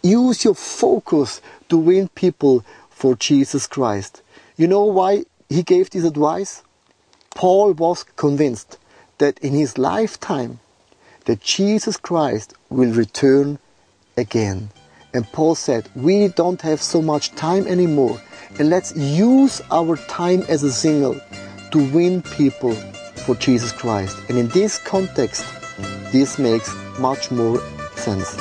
Use 0.03 0.45
your 0.45 0.55
focus 0.55 1.41
to 1.69 1.77
win 1.77 2.09
people 2.09 2.65
for 2.91 3.17
Jesus 3.17 3.67
Christ. 3.67 4.23
You 4.57 4.69
know 4.69 4.85
why 4.85 5.25
he 5.49 5.63
gave 5.65 5.91
this 5.91 6.05
advice? 6.05 6.63
Paul 7.39 7.73
was 7.75 8.03
convinced 8.17 8.79
that 9.19 9.39
in 9.39 9.53
his 9.53 9.79
lifetime 9.79 10.59
that 11.27 11.41
Jesus 11.41 11.97
Christ 11.97 12.53
will 12.69 12.91
return 12.91 13.61
again. 14.17 14.71
And 15.15 15.25
Paul 15.31 15.55
said, 15.55 15.89
we 15.95 16.27
don't 16.27 16.61
have 16.63 16.83
so 16.83 17.01
much 17.01 17.31
time 17.37 17.69
anymore 17.69 18.21
and 18.59 18.69
let's 18.69 18.97
use 18.97 19.63
our 19.71 19.97
time 20.09 20.43
as 20.49 20.65
a 20.65 20.73
single 20.73 21.15
to 21.71 21.93
win 21.93 22.23
people 22.23 22.75
for 23.25 23.37
Jesus 23.37 23.71
Christ. 23.71 24.17
And 24.29 24.37
in 24.37 24.49
this 24.49 24.81
context, 24.81 25.47
this 26.11 26.41
makes 26.41 26.75
much 26.99 27.31
more 27.31 27.61
sense. 27.95 28.37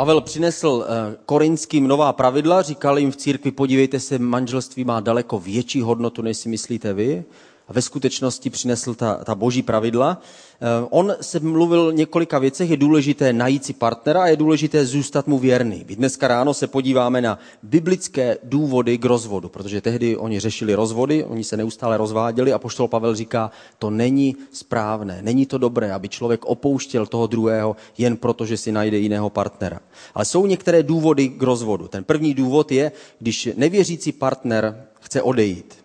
Pavel 0.00 0.20
přinesl 0.20 0.86
eh, 0.88 1.16
korinským 1.26 1.88
nová 1.88 2.12
pravidla, 2.12 2.62
říkal 2.62 2.98
jim 2.98 3.12
v 3.12 3.16
církvi, 3.16 3.50
podívejte 3.50 4.00
se, 4.00 4.18
manželství 4.18 4.84
má 4.84 5.00
daleko 5.00 5.38
větší 5.38 5.80
hodnotu, 5.80 6.22
než 6.22 6.36
si 6.36 6.48
myslíte 6.48 6.92
vy 6.92 7.24
a 7.70 7.72
ve 7.72 7.82
skutečnosti 7.82 8.50
přinesl 8.50 8.94
ta, 8.94 9.14
ta 9.24 9.34
boží 9.34 9.62
pravidla. 9.62 10.22
Eh, 10.60 10.86
on 10.90 11.14
se 11.20 11.40
mluvil 11.40 11.92
několika 11.92 12.38
věcech, 12.38 12.70
je 12.70 12.76
důležité 12.76 13.32
najít 13.32 13.64
si 13.64 13.72
partnera 13.72 14.22
a 14.22 14.26
je 14.26 14.36
důležité 14.36 14.86
zůstat 14.86 15.26
mu 15.26 15.38
věrný. 15.38 15.84
My 15.88 15.96
dneska 15.96 16.28
ráno 16.28 16.54
se 16.54 16.66
podíváme 16.66 17.20
na 17.20 17.38
biblické 17.62 18.38
důvody 18.42 18.98
k 18.98 19.04
rozvodu, 19.04 19.48
protože 19.48 19.80
tehdy 19.80 20.16
oni 20.16 20.40
řešili 20.40 20.74
rozvody, 20.74 21.24
oni 21.24 21.44
se 21.44 21.56
neustále 21.56 21.96
rozváděli 21.96 22.52
a 22.52 22.58
poštol 22.58 22.88
Pavel 22.88 23.14
říká, 23.14 23.50
to 23.78 23.90
není 23.90 24.36
správné, 24.52 25.18
není 25.22 25.46
to 25.46 25.58
dobré, 25.58 25.92
aby 25.92 26.08
člověk 26.08 26.44
opouštěl 26.44 27.06
toho 27.06 27.26
druhého 27.26 27.76
jen 27.98 28.16
proto, 28.16 28.46
že 28.46 28.56
si 28.56 28.72
najde 28.72 28.98
jiného 28.98 29.30
partnera. 29.30 29.80
Ale 30.14 30.24
jsou 30.24 30.46
některé 30.46 30.82
důvody 30.82 31.28
k 31.28 31.42
rozvodu. 31.42 31.88
Ten 31.88 32.04
první 32.04 32.34
důvod 32.34 32.72
je, 32.72 32.92
když 33.18 33.48
nevěřící 33.56 34.12
partner 34.12 34.86
chce 35.00 35.22
odejít. 35.22 35.79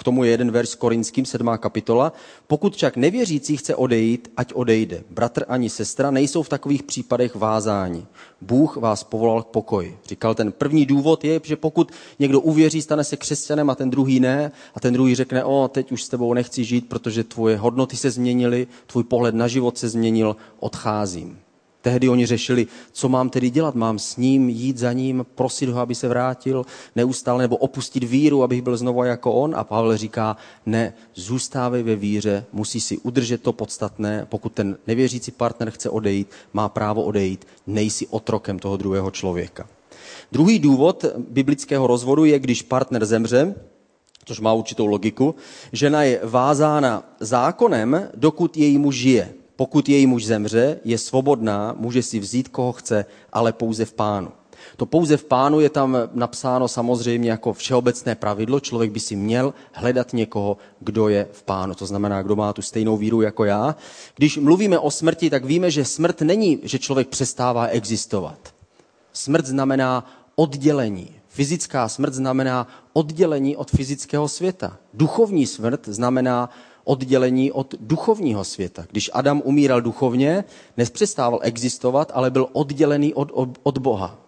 K 0.00 0.02
tomu 0.02 0.24
je 0.24 0.30
jeden 0.30 0.50
verš 0.50 0.74
Korinským, 0.74 1.24
sedmá 1.24 1.58
kapitola. 1.58 2.12
Pokud 2.46 2.76
však 2.76 2.96
nevěřící 2.96 3.56
chce 3.56 3.74
odejít, 3.74 4.32
ať 4.36 4.52
odejde. 4.54 5.04
Bratr 5.10 5.44
ani 5.48 5.70
sestra 5.70 6.10
nejsou 6.10 6.42
v 6.42 6.48
takových 6.48 6.82
případech 6.82 7.34
vázáni. 7.34 8.06
Bůh 8.40 8.76
vás 8.76 9.04
povolal 9.04 9.42
k 9.42 9.46
pokoji. 9.46 9.98
Říkal, 10.08 10.34
ten 10.34 10.52
první 10.52 10.86
důvod 10.86 11.24
je, 11.24 11.40
že 11.44 11.56
pokud 11.56 11.92
někdo 12.18 12.40
uvěří, 12.40 12.82
stane 12.82 13.04
se 13.04 13.16
křesťanem 13.16 13.70
a 13.70 13.74
ten 13.74 13.90
druhý 13.90 14.20
ne, 14.20 14.52
a 14.74 14.80
ten 14.80 14.94
druhý 14.94 15.14
řekne, 15.14 15.44
o, 15.44 15.68
teď 15.72 15.92
už 15.92 16.02
s 16.02 16.08
tebou 16.08 16.34
nechci 16.34 16.64
žít, 16.64 16.88
protože 16.88 17.24
tvoje 17.24 17.56
hodnoty 17.56 17.96
se 17.96 18.10
změnily, 18.10 18.66
tvůj 18.86 19.04
pohled 19.04 19.34
na 19.34 19.48
život 19.48 19.78
se 19.78 19.88
změnil, 19.88 20.36
odcházím. 20.60 21.38
Tehdy 21.82 22.08
oni 22.08 22.26
řešili, 22.26 22.66
co 22.92 23.08
mám 23.08 23.30
tedy 23.30 23.50
dělat. 23.50 23.74
Mám 23.74 23.98
s 23.98 24.16
ním 24.16 24.48
jít 24.48 24.78
za 24.78 24.92
ním, 24.92 25.26
prosit 25.34 25.68
ho, 25.68 25.80
aby 25.80 25.94
se 25.94 26.08
vrátil 26.08 26.66
neustále, 26.96 27.42
nebo 27.42 27.56
opustit 27.56 28.04
víru, 28.04 28.42
abych 28.42 28.62
byl 28.62 28.76
znovu 28.76 29.04
jako 29.04 29.32
on. 29.32 29.54
A 29.56 29.64
Pavel 29.64 29.96
říká, 29.96 30.36
ne, 30.66 30.94
zůstávej 31.14 31.82
ve 31.82 31.96
víře, 31.96 32.44
musí 32.52 32.80
si 32.80 32.98
udržet 32.98 33.42
to 33.42 33.52
podstatné. 33.52 34.26
Pokud 34.28 34.52
ten 34.52 34.76
nevěřící 34.86 35.30
partner 35.30 35.70
chce 35.70 35.90
odejít, 35.90 36.28
má 36.52 36.68
právo 36.68 37.02
odejít, 37.02 37.46
nejsi 37.66 38.06
otrokem 38.06 38.58
toho 38.58 38.76
druhého 38.76 39.10
člověka. 39.10 39.68
Druhý 40.32 40.58
důvod 40.58 41.04
biblického 41.18 41.86
rozvodu 41.86 42.24
je, 42.24 42.38
když 42.38 42.62
partner 42.62 43.04
zemře, 43.06 43.54
což 44.24 44.40
má 44.40 44.52
určitou 44.52 44.86
logiku, 44.86 45.34
žena 45.72 46.02
je 46.02 46.20
vázána 46.24 47.16
zákonem, 47.20 48.08
dokud 48.14 48.56
její 48.56 48.78
muž 48.78 48.96
žije. 48.96 49.34
Pokud 49.60 49.88
její 49.88 50.06
muž 50.06 50.24
zemře, 50.24 50.80
je 50.84 50.98
svobodná, 50.98 51.74
může 51.78 52.02
si 52.02 52.18
vzít, 52.18 52.48
koho 52.48 52.72
chce, 52.72 53.04
ale 53.32 53.52
pouze 53.52 53.84
v 53.84 53.92
pánu. 53.92 54.28
To 54.76 54.86
pouze 54.86 55.16
v 55.16 55.24
pánu 55.24 55.60
je 55.60 55.70
tam 55.70 55.96
napsáno 56.14 56.68
samozřejmě 56.68 57.30
jako 57.30 57.52
všeobecné 57.52 58.14
pravidlo. 58.14 58.60
Člověk 58.60 58.90
by 58.90 59.00
si 59.00 59.16
měl 59.16 59.54
hledat 59.72 60.12
někoho, 60.12 60.56
kdo 60.80 61.08
je 61.08 61.28
v 61.32 61.42
pánu. 61.42 61.74
To 61.74 61.86
znamená, 61.86 62.22
kdo 62.22 62.36
má 62.36 62.52
tu 62.52 62.62
stejnou 62.62 62.96
víru 62.96 63.22
jako 63.22 63.44
já. 63.44 63.76
Když 64.16 64.36
mluvíme 64.36 64.78
o 64.78 64.90
smrti, 64.90 65.30
tak 65.30 65.44
víme, 65.44 65.70
že 65.70 65.84
smrt 65.84 66.20
není, 66.20 66.58
že 66.62 66.78
člověk 66.78 67.08
přestává 67.08 67.66
existovat. 67.66 68.54
Smrt 69.12 69.46
znamená 69.46 70.04
oddělení. 70.36 71.08
Fyzická 71.28 71.88
smrt 71.88 72.14
znamená 72.14 72.66
oddělení 72.92 73.56
od 73.56 73.70
fyzického 73.70 74.28
světa. 74.28 74.76
Duchovní 74.94 75.46
smrt 75.46 75.88
znamená 75.88 76.50
oddělení 76.84 77.52
od 77.52 77.74
duchovního 77.80 78.44
světa. 78.44 78.84
Když 78.90 79.10
Adam 79.14 79.42
umíral 79.44 79.80
duchovně, 79.80 80.44
nepřestával 80.76 81.40
existovat, 81.42 82.12
ale 82.14 82.30
byl 82.30 82.48
oddělený 82.52 83.14
od, 83.14 83.28
od, 83.32 83.48
od 83.62 83.78
Boha. 83.78 84.18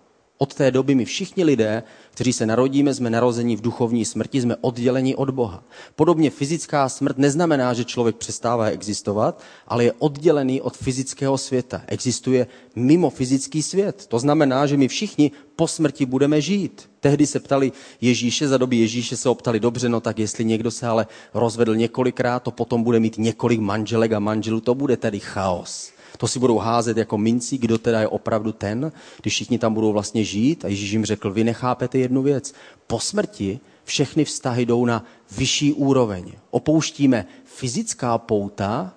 Od 0.42 0.54
té 0.54 0.70
doby 0.70 0.94
my 0.94 1.04
všichni 1.04 1.44
lidé, 1.44 1.82
kteří 2.11 2.32
se 2.32 2.46
narodíme, 2.46 2.94
jsme 2.94 3.11
narozeni 3.11 3.56
v 3.56 3.61
duchovní 3.61 4.04
smrti, 4.04 4.40
jsme 4.40 4.56
odděleni 4.61 5.14
od 5.14 5.30
Boha. 5.30 5.64
Podobně 5.96 6.30
fyzická 6.30 6.88
smrt 6.88 7.18
neznamená, 7.18 7.75
že 7.75 7.84
člověk 7.84 8.16
přestává 8.16 8.66
existovat, 8.66 9.42
ale 9.66 9.84
je 9.84 9.92
oddělený 9.99 10.61
od 10.61 10.76
fyzického 10.76 11.38
světa. 11.38 11.82
Existuje 11.87 12.46
mimo 12.76 13.11
fyzický 13.11 13.62
svět. 13.62 14.06
To 14.06 14.18
znamená, 14.18 14.66
že 14.66 14.76
my 14.76 14.88
všichni 14.88 15.30
po 15.56 15.68
smrti 15.68 16.06
budeme 16.06 16.40
žít. 16.40 16.90
Tehdy 17.00 17.26
se 17.26 17.40
ptali 17.40 17.72
Ježíše, 18.00 18.49
za 18.49 18.58
doby 18.58 18.76
Ježíše 18.76 19.16
se 19.16 19.28
optali, 19.28 19.61
dobře, 19.61 19.88
no 19.88 20.00
tak 20.00 20.18
jestli 20.18 20.44
někdo 20.44 20.70
se 20.70 20.87
ale 20.87 21.06
rozvedl 21.34 21.76
několikrát, 21.76 22.42
to 22.42 22.50
potom 22.50 22.82
bude 22.82 23.00
mít 23.00 23.18
několik 23.18 23.61
manželek 23.61 24.12
a 24.12 24.18
manželů, 24.18 24.61
to 24.61 24.75
bude 24.75 24.96
tedy 24.96 25.20
chaos 25.20 25.92
to 26.23 26.29
si 26.29 26.38
budou 26.38 26.59
házet 26.59 26.97
jako 26.97 27.19
mincí, 27.19 27.59
kdo 27.59 27.79
teda 27.79 28.00
je 28.00 28.09
opravdu 28.09 28.52
ten, 28.52 28.93
když 29.21 29.35
všichni 29.35 29.59
tam 29.59 29.75
budou 29.75 29.93
vlastně 29.93 30.25
žít. 30.25 30.64
A 30.64 30.69
Ježíš 30.69 30.91
jim 30.91 31.05
řekl, 31.05 31.31
vy 31.31 31.45
nechápete 31.45 31.99
jednu 31.99 32.23
věc. 32.23 32.55
Po 32.87 33.00
smrti 33.00 33.61
všechny 33.85 34.25
vztahy 34.25 34.67
jdou 34.67 34.85
na 34.85 35.05
vyšší 35.37 35.73
úroveň. 35.73 36.33
Opouštíme 36.50 37.26
fyzická 37.45 38.19
pouta 38.19 38.95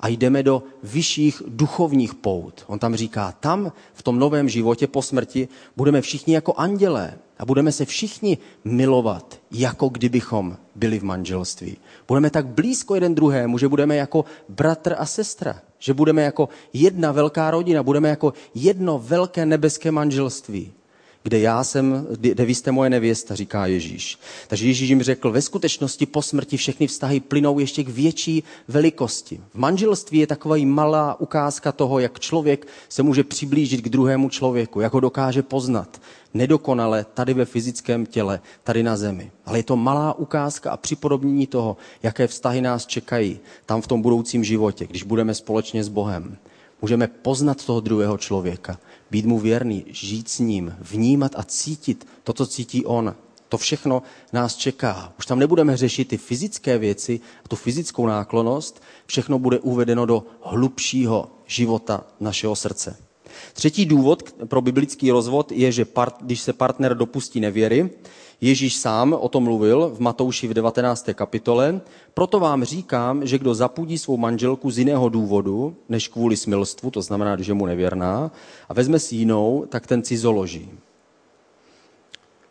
a 0.00 0.08
jdeme 0.08 0.42
do 0.42 0.62
vyšších 0.82 1.42
duchovních 1.46 2.14
pout. 2.14 2.64
On 2.66 2.78
tam 2.78 2.96
říká, 2.96 3.32
tam 3.40 3.72
v 3.94 4.02
tom 4.02 4.18
novém 4.18 4.48
životě 4.48 4.86
po 4.86 5.02
smrti 5.02 5.48
budeme 5.76 6.00
všichni 6.00 6.34
jako 6.34 6.54
andělé 6.56 7.18
a 7.38 7.44
budeme 7.44 7.72
se 7.72 7.84
všichni 7.84 8.38
milovat, 8.64 9.40
jako 9.50 9.88
kdybychom 9.88 10.56
byli 10.74 10.98
v 10.98 11.04
manželství. 11.04 11.76
Budeme 12.08 12.30
tak 12.30 12.46
blízko 12.46 12.94
jeden 12.94 13.14
druhému, 13.14 13.58
že 13.58 13.68
budeme 13.68 13.96
jako 13.96 14.24
bratr 14.48 14.94
a 14.98 15.06
sestra. 15.06 15.60
Že 15.78 15.94
budeme 15.94 16.22
jako 16.22 16.48
jedna 16.72 17.12
velká 17.12 17.50
rodina, 17.50 17.82
budeme 17.82 18.08
jako 18.08 18.32
jedno 18.54 18.98
velké 18.98 19.46
nebeské 19.46 19.90
manželství 19.90 20.72
kde 21.26 21.38
já 21.38 21.64
jsem, 21.64 22.06
kde 22.10 22.44
vy 22.44 22.54
jste 22.54 22.72
moje 22.72 22.90
nevěsta, 22.90 23.34
říká 23.34 23.66
Ježíš. 23.66 24.18
Takže 24.48 24.66
Ježíš 24.66 24.88
jim 24.88 25.02
řekl, 25.02 25.30
ve 25.30 25.42
skutečnosti 25.42 26.06
po 26.06 26.22
smrti 26.22 26.56
všechny 26.56 26.86
vztahy 26.86 27.20
plynou 27.20 27.58
ještě 27.58 27.84
k 27.84 27.88
větší 27.88 28.42
velikosti. 28.68 29.40
V 29.50 29.58
manželství 29.58 30.18
je 30.18 30.26
taková 30.26 30.56
malá 30.64 31.20
ukázka 31.20 31.72
toho, 31.72 31.98
jak 31.98 32.20
člověk 32.20 32.66
se 32.88 33.02
může 33.02 33.24
přiblížit 33.24 33.80
k 33.80 33.88
druhému 33.88 34.28
člověku, 34.28 34.80
jak 34.80 34.92
ho 34.92 35.00
dokáže 35.00 35.42
poznat. 35.42 36.00
Nedokonale 36.34 37.06
tady 37.14 37.34
ve 37.34 37.44
fyzickém 37.44 38.06
těle, 38.06 38.40
tady 38.64 38.82
na 38.82 38.96
zemi. 38.96 39.30
Ale 39.46 39.58
je 39.58 39.62
to 39.62 39.76
malá 39.76 40.18
ukázka 40.18 40.70
a 40.70 40.76
připodobnění 40.76 41.46
toho, 41.46 41.76
jaké 42.02 42.26
vztahy 42.26 42.60
nás 42.60 42.86
čekají 42.86 43.38
tam 43.64 43.82
v 43.82 43.86
tom 43.86 44.02
budoucím 44.02 44.44
životě, 44.44 44.86
když 44.86 45.02
budeme 45.02 45.34
společně 45.34 45.84
s 45.84 45.88
Bohem. 45.88 46.38
Můžeme 46.82 47.06
poznat 47.08 47.64
toho 47.64 47.80
druhého 47.80 48.18
člověka, 48.18 48.78
být 49.10 49.26
mu 49.26 49.38
věrný, 49.38 49.84
žít 49.88 50.28
s 50.28 50.38
ním, 50.38 50.76
vnímat 50.80 51.32
a 51.36 51.42
cítit 51.42 52.06
to, 52.24 52.32
co 52.32 52.46
cítí 52.46 52.86
on. 52.86 53.14
To 53.48 53.58
všechno 53.58 54.02
nás 54.32 54.56
čeká. 54.56 55.12
Už 55.18 55.26
tam 55.26 55.38
nebudeme 55.38 55.76
řešit 55.76 56.08
ty 56.08 56.16
fyzické 56.16 56.78
věci 56.78 57.20
a 57.44 57.48
tu 57.48 57.56
fyzickou 57.56 58.06
náklonost. 58.06 58.82
Všechno 59.06 59.38
bude 59.38 59.58
uvedeno 59.58 60.06
do 60.06 60.26
hlubšího 60.42 61.30
života 61.46 62.04
našeho 62.20 62.56
srdce. 62.56 63.05
Třetí 63.52 63.86
důvod 63.86 64.22
pro 64.44 64.60
biblický 64.60 65.10
rozvod 65.10 65.52
je, 65.52 65.72
že 65.72 65.84
part, 65.84 66.14
když 66.20 66.40
se 66.40 66.52
partner 66.52 66.96
dopustí 66.96 67.40
nevěry, 67.40 67.90
Ježíš 68.40 68.76
sám 68.76 69.12
o 69.12 69.28
tom 69.28 69.44
mluvil 69.44 69.92
v 69.94 70.00
Matouši 70.00 70.48
v 70.48 70.54
19. 70.54 71.08
kapitole. 71.14 71.80
Proto 72.14 72.40
vám 72.40 72.64
říkám, 72.64 73.26
že 73.26 73.38
kdo 73.38 73.54
zapudí 73.54 73.98
svou 73.98 74.16
manželku 74.16 74.70
z 74.70 74.78
jiného 74.78 75.08
důvodu, 75.08 75.76
než 75.88 76.08
kvůli 76.08 76.36
smilstvu, 76.36 76.90
to 76.90 77.02
znamená, 77.02 77.36
že 77.40 77.54
mu 77.54 77.66
nevěrná, 77.66 78.30
a 78.68 78.74
vezme 78.74 78.98
si 78.98 79.16
jinou, 79.16 79.64
tak 79.68 79.86
ten 79.86 80.02
cizoloží. 80.02 80.70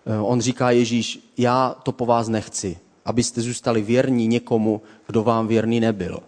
Eh, 0.06 0.20
on 0.20 0.42
říká 0.42 0.72
Ježíš, 0.72 1.34
já 1.38 1.76
to 1.84 1.92
po 1.92 2.06
vás 2.06 2.28
nechci, 2.28 2.78
abyste 3.06 3.42
zůstali 3.42 3.82
věrní 3.82 4.28
někomu, 4.28 4.82
kdo 5.08 5.24
vám 5.24 5.48
věrný 5.48 5.80
nebyl. 5.80 6.20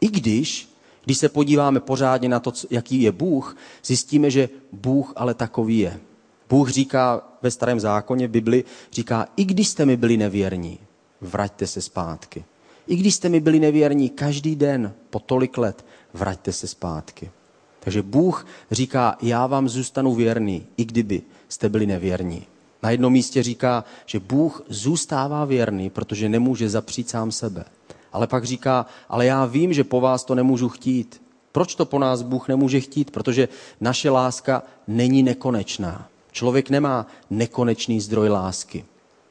I 0.00 0.08
když, 0.08 0.68
když 1.04 1.18
se 1.18 1.28
podíváme 1.28 1.80
pořádně 1.80 2.28
na 2.28 2.40
to, 2.40 2.52
jaký 2.70 3.02
je 3.02 3.12
Bůh, 3.12 3.56
zjistíme, 3.84 4.30
že 4.30 4.48
Bůh 4.72 5.12
ale 5.16 5.34
takový 5.34 5.78
je. 5.78 6.00
Bůh 6.48 6.70
říká 6.70 7.22
ve 7.42 7.50
starém 7.50 7.80
zákoně, 7.80 8.28
v 8.28 8.30
Bibli, 8.30 8.64
říká, 8.92 9.26
i 9.36 9.44
když 9.44 9.68
jste 9.68 9.86
mi 9.86 9.96
byli 9.96 10.16
nevěrní, 10.16 10.78
vraťte 11.20 11.66
se 11.66 11.82
zpátky. 11.82 12.44
I 12.86 12.96
když 12.96 13.14
jste 13.14 13.28
mi 13.28 13.40
byli 13.40 13.60
nevěrní 13.60 14.10
každý 14.10 14.56
den 14.56 14.92
po 15.10 15.18
tolik 15.18 15.58
let, 15.58 15.84
vraťte 16.14 16.52
se 16.52 16.66
zpátky. 16.66 17.30
Takže 17.80 18.02
Bůh 18.02 18.46
říká, 18.70 19.16
já 19.22 19.46
vám 19.46 19.68
zůstanu 19.68 20.14
věrný, 20.14 20.66
i 20.76 20.84
kdyby 20.84 21.22
jste 21.48 21.68
byli 21.68 21.86
nevěrní. 21.86 22.46
Na 22.82 22.90
jednom 22.90 23.12
místě 23.12 23.42
říká, 23.42 23.84
že 24.06 24.20
Bůh 24.20 24.62
zůstává 24.68 25.44
věrný, 25.44 25.90
protože 25.90 26.28
nemůže 26.28 26.68
zapřít 26.68 27.08
sám 27.08 27.32
sebe. 27.32 27.64
Ale 28.14 28.26
pak 28.26 28.44
říká, 28.44 28.86
ale 29.08 29.26
já 29.26 29.44
vím, 29.44 29.72
že 29.72 29.84
po 29.84 30.00
vás 30.00 30.24
to 30.24 30.34
nemůžu 30.34 30.68
chtít. 30.68 31.22
Proč 31.52 31.74
to 31.74 31.84
po 31.84 31.98
nás 31.98 32.22
Bůh 32.22 32.48
nemůže 32.48 32.80
chtít? 32.80 33.10
Protože 33.10 33.48
naše 33.80 34.10
láska 34.10 34.62
není 34.86 35.22
nekonečná. 35.22 36.08
Člověk 36.32 36.70
nemá 36.70 37.06
nekonečný 37.30 38.00
zdroj 38.00 38.28
lásky. 38.28 38.84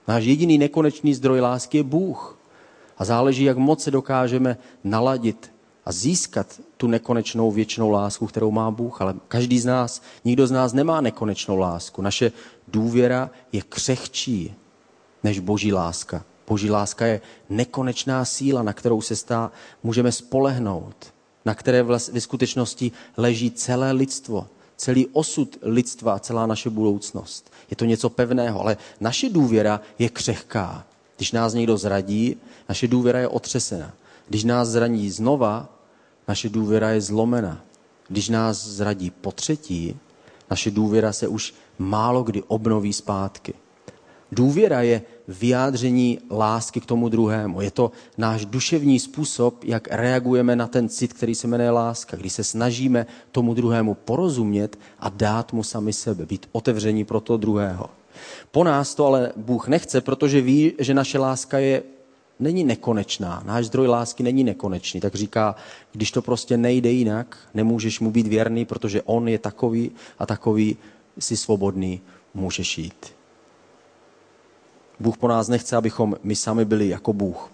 Náš 0.07 0.23
jediný 0.23 0.57
nekonečný 0.57 1.13
zdroj 1.13 1.39
lásky 1.39 1.77
je 1.77 1.83
Bůh. 1.83 2.37
A 2.97 3.05
záleží, 3.05 3.43
jak 3.43 3.57
moc 3.57 3.83
se 3.83 3.91
dokážeme 3.91 4.57
naladit 4.83 5.51
a 5.85 5.91
získat 5.91 6.59
tu 6.77 6.87
nekonečnou 6.87 7.51
věčnou 7.51 7.89
lásku, 7.89 8.27
kterou 8.27 8.51
má 8.51 8.71
Bůh. 8.71 9.01
Ale 9.01 9.15
každý 9.27 9.59
z 9.59 9.65
nás, 9.65 10.01
nikdo 10.25 10.47
z 10.47 10.51
nás 10.51 10.73
nemá 10.73 11.01
nekonečnou 11.01 11.57
lásku. 11.57 12.01
Naše 12.01 12.31
důvěra 12.67 13.29
je 13.51 13.61
křehčí 13.61 14.53
než 15.23 15.39
boží 15.39 15.73
láska. 15.73 16.23
Boží 16.47 16.69
láska 16.69 17.05
je 17.05 17.21
nekonečná 17.49 18.25
síla, 18.25 18.63
na 18.63 18.73
kterou 18.73 19.01
se 19.01 19.15
stá, 19.15 19.51
můžeme 19.83 20.11
spolehnout, 20.11 21.13
na 21.45 21.55
které 21.55 21.83
ve 21.83 22.21
skutečnosti 22.21 22.91
leží 23.17 23.51
celé 23.51 23.91
lidstvo, 23.91 24.47
celý 24.77 25.07
osud 25.07 25.57
lidstva, 25.61 26.19
celá 26.19 26.45
naše 26.45 26.69
budoucnost. 26.69 27.51
Je 27.69 27.75
to 27.75 27.85
něco 27.85 28.09
pevného, 28.09 28.61
ale 28.61 28.77
naše 28.99 29.29
důvěra 29.29 29.81
je 29.99 30.09
křehká. 30.09 30.85
Když 31.17 31.31
nás 31.31 31.53
někdo 31.53 31.77
zradí, 31.77 32.37
naše 32.69 32.87
důvěra 32.87 33.19
je 33.19 33.27
otřesena. 33.27 33.93
Když 34.29 34.43
nás 34.43 34.67
zraní 34.67 35.09
znova, 35.09 35.69
naše 36.27 36.49
důvěra 36.49 36.89
je 36.89 37.01
zlomena. 37.01 37.61
Když 38.07 38.29
nás 38.29 38.67
zradí 38.67 39.09
po 39.09 39.31
třetí, 39.31 39.97
naše 40.49 40.71
důvěra 40.71 41.13
se 41.13 41.27
už 41.27 41.53
málo 41.77 42.23
kdy 42.23 42.43
obnoví 42.43 42.93
zpátky. 42.93 43.53
Důvěra 44.33 44.81
je 44.81 45.01
vyjádření 45.27 46.19
lásky 46.31 46.79
k 46.79 46.85
tomu 46.85 47.09
druhému. 47.09 47.61
Je 47.61 47.71
to 47.71 47.91
náš 48.17 48.45
duševní 48.45 48.99
způsob, 48.99 49.63
jak 49.63 49.87
reagujeme 49.91 50.55
na 50.55 50.67
ten 50.67 50.89
cit, 50.89 51.13
který 51.13 51.35
se 51.35 51.47
jmenuje 51.47 51.69
láska. 51.69 52.17
Když 52.17 52.33
se 52.33 52.43
snažíme 52.43 53.05
tomu 53.31 53.53
druhému 53.53 53.93
porozumět 53.93 54.79
a 54.99 55.09
dát 55.09 55.53
mu 55.53 55.63
sami 55.63 55.93
sebe, 55.93 56.25
být 56.25 56.49
otevření 56.51 57.05
pro 57.05 57.19
to 57.19 57.37
druhého. 57.37 57.89
Po 58.51 58.63
nás 58.63 58.95
to 58.95 59.05
ale 59.05 59.31
Bůh 59.35 59.67
nechce, 59.67 60.01
protože 60.01 60.41
ví, 60.41 60.73
že 60.79 60.93
naše 60.93 61.17
láska 61.17 61.59
je 61.59 61.83
není 62.39 62.63
nekonečná. 62.63 63.43
Náš 63.45 63.65
zdroj 63.65 63.87
lásky 63.87 64.23
není 64.23 64.43
nekonečný. 64.43 65.01
Tak 65.01 65.15
říká, 65.15 65.55
když 65.91 66.11
to 66.11 66.21
prostě 66.21 66.57
nejde 66.57 66.91
jinak, 66.91 67.37
nemůžeš 67.53 67.99
mu 67.99 68.11
být 68.11 68.27
věrný, 68.27 68.65
protože 68.65 69.01
on 69.01 69.27
je 69.27 69.39
takový 69.39 69.91
a 70.19 70.25
takový, 70.25 70.77
jsi 71.19 71.37
svobodný, 71.37 72.01
můžeš 72.33 72.77
jít. 72.77 73.22
Bůh 75.03 75.17
po 75.17 75.27
nás 75.27 75.47
nechce, 75.47 75.75
abychom 75.75 76.15
my 76.23 76.35
sami 76.35 76.65
byli 76.65 76.89
jako 76.89 77.13
Bůh. 77.13 77.51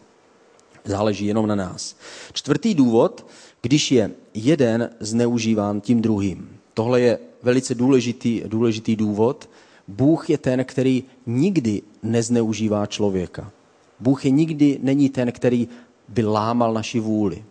Záleží 0.85 1.25
jenom 1.25 1.47
na 1.47 1.55
nás. 1.55 1.95
Čtvrtý 2.33 2.75
důvod, 2.75 3.25
když 3.61 3.91
je 3.91 4.11
jeden 4.33 4.89
zneužíván 4.99 5.81
tím 5.81 6.01
druhým. 6.01 6.49
Tohle 6.73 7.01
je 7.01 7.19
velice 7.43 7.75
důležitý, 7.75 8.41
důležitý 8.47 8.95
důvod. 8.95 9.49
Bůh 9.87 10.29
je 10.29 10.37
ten, 10.37 10.65
který 10.65 11.03
nikdy 11.25 11.81
nezneužívá 12.03 12.85
člověka. 12.85 13.51
Bůh 13.99 14.25
je 14.25 14.31
nikdy 14.31 14.79
není 14.81 15.09
ten, 15.09 15.31
který 15.31 15.67
by 16.07 16.23
lámal 16.23 16.73
naši 16.73 16.99
vůli. 16.99 17.43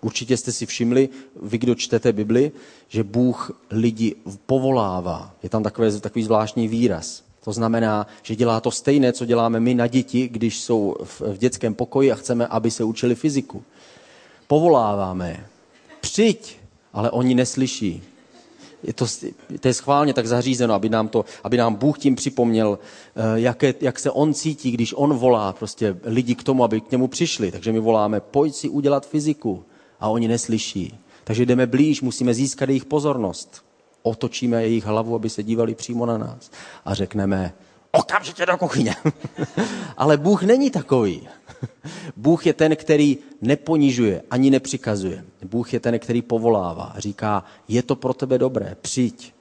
Určitě 0.00 0.36
jste 0.36 0.52
si 0.52 0.66
všimli, 0.66 1.08
vy, 1.42 1.58
kdo 1.58 1.74
čtete 1.74 2.12
Bibli, 2.12 2.52
že 2.88 3.04
Bůh 3.04 3.62
lidi 3.70 4.14
povolává. 4.46 5.34
Je 5.42 5.48
tam 5.48 5.62
takový, 5.62 6.00
takový 6.00 6.24
zvláštní 6.24 6.68
výraz. 6.68 7.29
To 7.44 7.52
znamená, 7.52 8.06
že 8.22 8.36
dělá 8.36 8.60
to 8.60 8.70
stejné, 8.70 9.12
co 9.12 9.24
děláme 9.24 9.60
my 9.60 9.74
na 9.74 9.86
děti, 9.86 10.28
když 10.28 10.60
jsou 10.60 10.96
v, 11.04 11.22
dětském 11.38 11.74
pokoji 11.74 12.12
a 12.12 12.14
chceme, 12.14 12.46
aby 12.46 12.70
se 12.70 12.84
učili 12.84 13.14
fyziku. 13.14 13.62
Povoláváme. 14.46 15.46
Přijď, 16.00 16.58
ale 16.92 17.10
oni 17.10 17.34
neslyší. 17.34 18.02
Je 18.82 18.92
to, 18.92 19.06
to 19.60 19.68
je 19.68 19.74
schválně 19.74 20.14
tak 20.14 20.26
zařízeno, 20.26 20.74
aby 20.74 20.88
nám, 20.88 21.08
to, 21.08 21.24
aby 21.44 21.56
nám 21.56 21.74
Bůh 21.74 21.98
tím 21.98 22.14
připomněl, 22.14 22.78
eh, 23.16 23.40
jak, 23.40 23.62
je, 23.62 23.74
jak 23.80 23.98
se 23.98 24.10
on 24.10 24.34
cítí, 24.34 24.70
když 24.70 24.94
on 24.96 25.14
volá 25.14 25.52
prostě 25.52 25.96
lidi 26.04 26.34
k 26.34 26.42
tomu, 26.42 26.64
aby 26.64 26.80
k 26.80 26.90
němu 26.90 27.08
přišli. 27.08 27.50
Takže 27.50 27.72
my 27.72 27.80
voláme, 27.80 28.20
pojď 28.20 28.54
si 28.54 28.68
udělat 28.68 29.06
fyziku. 29.06 29.64
A 30.00 30.08
oni 30.08 30.28
neslyší. 30.28 30.98
Takže 31.24 31.46
jdeme 31.46 31.66
blíž, 31.66 32.02
musíme 32.02 32.34
získat 32.34 32.68
jejich 32.68 32.84
pozornost 32.84 33.69
otočíme 34.02 34.62
jejich 34.62 34.84
hlavu, 34.84 35.14
aby 35.14 35.30
se 35.30 35.42
dívali 35.42 35.74
přímo 35.74 36.06
na 36.06 36.18
nás 36.18 36.50
a 36.84 36.94
řekneme, 36.94 37.52
okamžitě 37.92 38.46
do 38.46 38.56
kuchyně. 38.58 38.94
Ale 39.96 40.16
Bůh 40.16 40.42
není 40.42 40.70
takový. 40.70 41.28
Bůh 42.16 42.46
je 42.46 42.52
ten, 42.52 42.76
který 42.76 43.18
neponižuje 43.40 44.22
ani 44.30 44.50
nepřikazuje. 44.50 45.24
Bůh 45.44 45.72
je 45.72 45.80
ten, 45.80 45.98
který 45.98 46.22
povolává. 46.22 46.94
Říká, 46.98 47.44
je 47.68 47.82
to 47.82 47.96
pro 47.96 48.14
tebe 48.14 48.38
dobré, 48.38 48.76
přijď. 48.80 49.34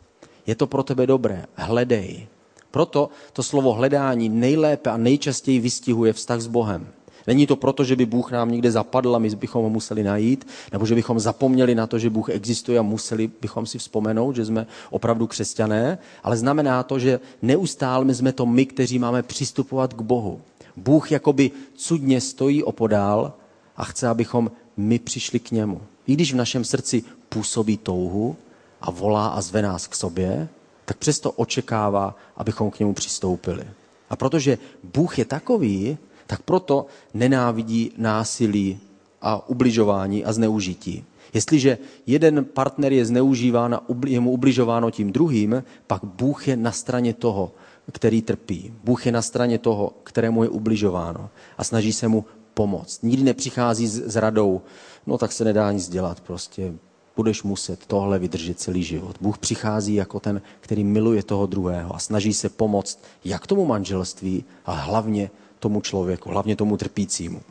Je 0.48 0.56
to 0.56 0.68
pro 0.68 0.84
tebe 0.84 1.08
dobré, 1.08 1.46
hledej. 1.56 2.28
Proto 2.72 3.10
to 3.34 3.44
slovo 3.44 3.74
hledání 3.74 4.30
nejlépe 4.30 4.90
a 4.90 4.98
nejčastěji 4.98 5.60
vystihuje 5.60 6.14
vztah 6.14 6.40
s 6.40 6.48
Bohem. 6.48 6.88
Není 7.28 7.48
to 7.48 7.56
proto, 7.56 7.84
že 7.84 7.96
by 7.96 8.06
Bůh 8.06 8.32
nám 8.32 8.52
někde 8.52 8.72
zapadl 8.72 9.16
a 9.16 9.20
my 9.20 9.30
bychom 9.30 9.64
ho 9.64 9.70
museli 9.70 10.04
najít, 10.04 10.48
nebo 10.72 10.86
že 10.86 10.96
bychom 10.96 11.20
zapomněli 11.20 11.76
na 11.76 11.88
to, 11.88 12.00
že 12.00 12.10
Bůh 12.10 12.30
existuje 12.30 12.80
a 12.80 12.82
museli 12.82 13.30
bychom 13.42 13.66
si 13.66 13.78
vzpomenout, 13.78 14.36
že 14.36 14.46
jsme 14.46 14.68
opravdu 14.90 15.28
křesťané, 15.28 15.98
ale 16.24 16.38
znamená 16.38 16.84
to, 16.84 17.00
že 17.00 17.20
neustále 17.42 18.14
jsme 18.14 18.32
to 18.32 18.46
my, 18.46 18.66
kteří 18.66 19.00
máme 19.00 19.24
přistupovat 19.24 19.94
k 19.94 20.02
Bohu. 20.02 20.42
Bůh 20.76 21.12
jakoby 21.12 21.52
cudně 21.76 22.22
stojí 22.22 22.64
opodál 22.64 23.34
a 23.78 23.84
chce, 23.84 24.08
abychom 24.08 24.52
my 24.78 25.00
přišli 25.00 25.40
k 25.40 25.52
němu. 25.52 25.82
I 26.08 26.14
když 26.14 26.34
v 26.34 26.38
našem 26.38 26.64
srdci 26.64 27.04
působí 27.30 27.78
touhu 27.78 28.36
a 28.82 28.92
volá 28.92 29.28
a 29.28 29.42
zve 29.42 29.62
nás 29.62 29.88
k 29.88 29.96
sobě, 29.96 30.48
tak 30.86 30.98
přesto 30.98 31.32
očekává, 31.32 32.16
abychom 32.38 32.72
k 32.72 32.80
němu 32.80 32.94
přistoupili. 32.94 33.64
A 34.10 34.16
protože 34.16 34.58
Bůh 34.94 35.20
je 35.20 35.26
takový, 35.26 35.98
tak 36.30 36.42
proto 36.42 36.86
nenávidí 37.14 37.92
násilí 37.98 38.80
a 39.22 39.50
ubližování 39.50 40.26
a 40.26 40.34
zneužití. 40.34 41.04
Jestliže 41.34 41.78
jeden 42.08 42.46
partner 42.46 42.94
je 42.94 43.06
zneužíván 43.06 43.74
a 43.74 43.82
je 44.06 44.20
mu 44.20 44.32
ubližováno 44.32 44.92
tím 44.92 45.12
druhým, 45.12 45.64
pak 45.88 46.06
Bůh 46.06 46.48
je 46.48 46.58
na 46.58 46.72
straně 46.72 47.14
toho, 47.14 47.52
který 47.92 48.22
trpí. 48.22 48.74
Bůh 48.84 49.06
je 49.06 49.12
na 49.12 49.22
straně 49.22 49.58
toho, 49.58 49.94
kterému 50.04 50.44
je 50.44 50.50
ubližováno 50.50 51.30
a 51.58 51.64
snaží 51.64 51.94
se 51.94 52.08
mu 52.08 52.26
pomoct. 52.54 53.04
Nikdy 53.04 53.24
nepřichází 53.24 53.88
s, 53.88 54.16
radou, 54.16 54.62
no 55.08 55.18
tak 55.18 55.32
se 55.32 55.44
nedá 55.44 55.72
nic 55.72 55.90
dělat, 55.90 56.22
prostě 56.22 56.74
budeš 57.16 57.44
muset 57.44 57.86
tohle 57.86 58.20
vydržet 58.20 58.60
celý 58.60 58.84
život. 58.84 59.16
Bůh 59.22 59.38
přichází 59.38 59.96
jako 59.96 60.20
ten, 60.20 60.42
který 60.60 60.84
miluje 60.84 61.24
toho 61.24 61.46
druhého 61.46 61.96
a 61.96 62.00
snaží 62.00 62.34
se 62.34 62.50
pomoct 62.50 63.00
jak 63.26 63.48
tomu 63.48 63.66
manželství, 63.66 64.44
ale 64.66 64.78
hlavně 64.82 65.32
tomu 65.60 65.82
člověku, 65.82 66.30
hlavně 66.30 66.56
tomu 66.56 66.78
trpícímu. 66.78 67.42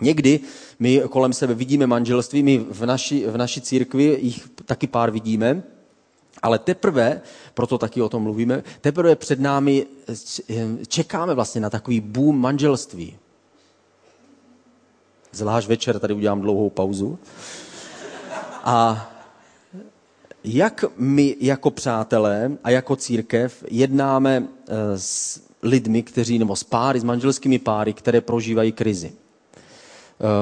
Někdy 0.00 0.40
my 0.78 1.02
kolem 1.10 1.32
sebe 1.32 1.54
vidíme 1.54 1.86
manželství, 1.86 2.42
my 2.42 2.58
v 2.58 2.86
naší, 2.86 3.24
v 3.24 3.36
naší 3.36 3.60
církvi 3.60 4.18
jich 4.20 4.48
taky 4.64 4.86
pár 4.86 5.10
vidíme, 5.10 5.62
ale 6.42 6.58
teprve, 6.58 7.20
proto 7.54 7.78
taky 7.78 8.02
o 8.02 8.08
tom 8.08 8.22
mluvíme, 8.22 8.62
teprve 8.80 9.16
před 9.16 9.40
námi 9.40 9.86
čekáme 10.88 11.34
vlastně 11.34 11.60
na 11.60 11.70
takový 11.70 12.00
boom 12.00 12.40
manželství. 12.40 13.16
Zvlášť 15.32 15.68
večer 15.68 15.98
tady 15.98 16.14
udělám 16.14 16.40
dlouhou 16.40 16.70
pauzu. 16.70 17.18
A 18.64 19.10
jak 20.44 20.84
my 20.96 21.36
jako 21.40 21.70
přátelé 21.70 22.52
a 22.64 22.70
jako 22.70 22.96
církev 22.96 23.64
jednáme 23.70 24.48
eh, 24.68 24.98
s 24.98 25.42
lidmi, 25.64 26.02
kteří, 26.02 26.38
nebo 26.38 26.56
s 26.56 26.64
páry, 26.64 27.00
s 27.00 27.04
manželskými 27.04 27.58
páry, 27.58 27.92
které 27.92 28.20
prožívají 28.20 28.72
krizi. 28.72 29.12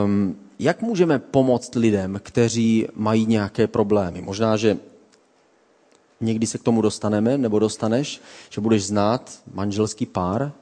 Um, 0.04 0.36
jak 0.58 0.82
můžeme 0.82 1.18
pomoct 1.18 1.74
lidem, 1.74 2.20
kteří 2.22 2.86
mají 2.94 3.26
nějaké 3.26 3.66
problémy? 3.66 4.22
Možná, 4.22 4.56
že 4.56 4.78
někdy 6.20 6.46
se 6.46 6.58
k 6.58 6.62
tomu 6.62 6.82
dostaneme, 6.82 7.38
nebo 7.38 7.58
dostaneš, 7.58 8.20
že 8.50 8.60
budeš 8.60 8.84
znát 8.84 9.42
manželský 9.54 10.06
pár 10.06 10.52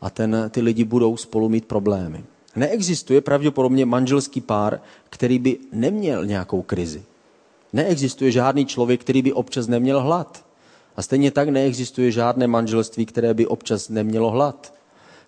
a 0.00 0.10
ten, 0.10 0.50
ty 0.50 0.60
lidi 0.60 0.84
budou 0.84 1.16
spolu 1.16 1.48
mít 1.48 1.64
problémy. 1.64 2.24
Neexistuje 2.56 3.20
pravděpodobně 3.20 3.86
manželský 3.86 4.40
pár, 4.40 4.80
který 5.10 5.38
by 5.38 5.58
neměl 5.72 6.26
nějakou 6.26 6.62
krizi. 6.62 7.02
Neexistuje 7.72 8.30
žádný 8.32 8.66
člověk, 8.66 9.00
který 9.00 9.22
by 9.22 9.32
občas 9.32 9.66
neměl 9.66 10.00
hlad. 10.00 10.44
A 10.96 11.02
stejně 11.02 11.30
tak 11.30 11.48
neexistuje 11.48 12.10
žádné 12.10 12.46
manželství, 12.46 13.06
které 13.06 13.34
by 13.34 13.46
občas 13.46 13.88
nemělo 13.88 14.30
hlad 14.30 14.74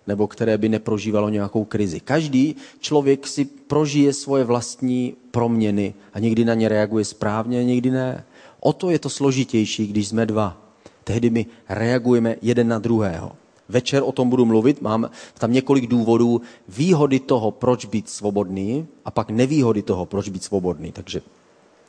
nebo 0.07 0.27
které 0.27 0.57
by 0.57 0.69
neprožívalo 0.69 1.29
nějakou 1.29 1.65
krizi. 1.65 1.99
Každý 1.99 2.55
člověk 2.79 3.27
si 3.27 3.45
prožije 3.45 4.13
svoje 4.13 4.43
vlastní 4.43 5.15
proměny 5.31 5.93
a 6.13 6.19
někdy 6.19 6.45
na 6.45 6.53
ně 6.53 6.69
reaguje 6.69 7.05
správně 7.05 7.59
a 7.59 7.63
někdy 7.63 7.91
ne. 7.91 8.23
O 8.59 8.73
to 8.73 8.89
je 8.89 8.99
to 8.99 9.09
složitější, 9.09 9.87
když 9.87 10.07
jsme 10.07 10.25
dva. 10.25 10.57
Tehdy 11.03 11.29
my 11.29 11.45
reagujeme 11.69 12.35
jeden 12.41 12.67
na 12.67 12.79
druhého. 12.79 13.31
Večer 13.69 14.03
o 14.05 14.11
tom 14.11 14.29
budu 14.29 14.45
mluvit, 14.45 14.81
mám 14.81 15.09
tam 15.37 15.53
několik 15.53 15.87
důvodů, 15.87 16.41
výhody 16.69 17.19
toho, 17.19 17.51
proč 17.51 17.85
být 17.85 18.09
svobodný 18.09 18.87
a 19.05 19.11
pak 19.11 19.29
nevýhody 19.29 19.81
toho, 19.81 20.05
proč 20.05 20.29
být 20.29 20.43
svobodný. 20.43 20.91
Takže 20.91 21.21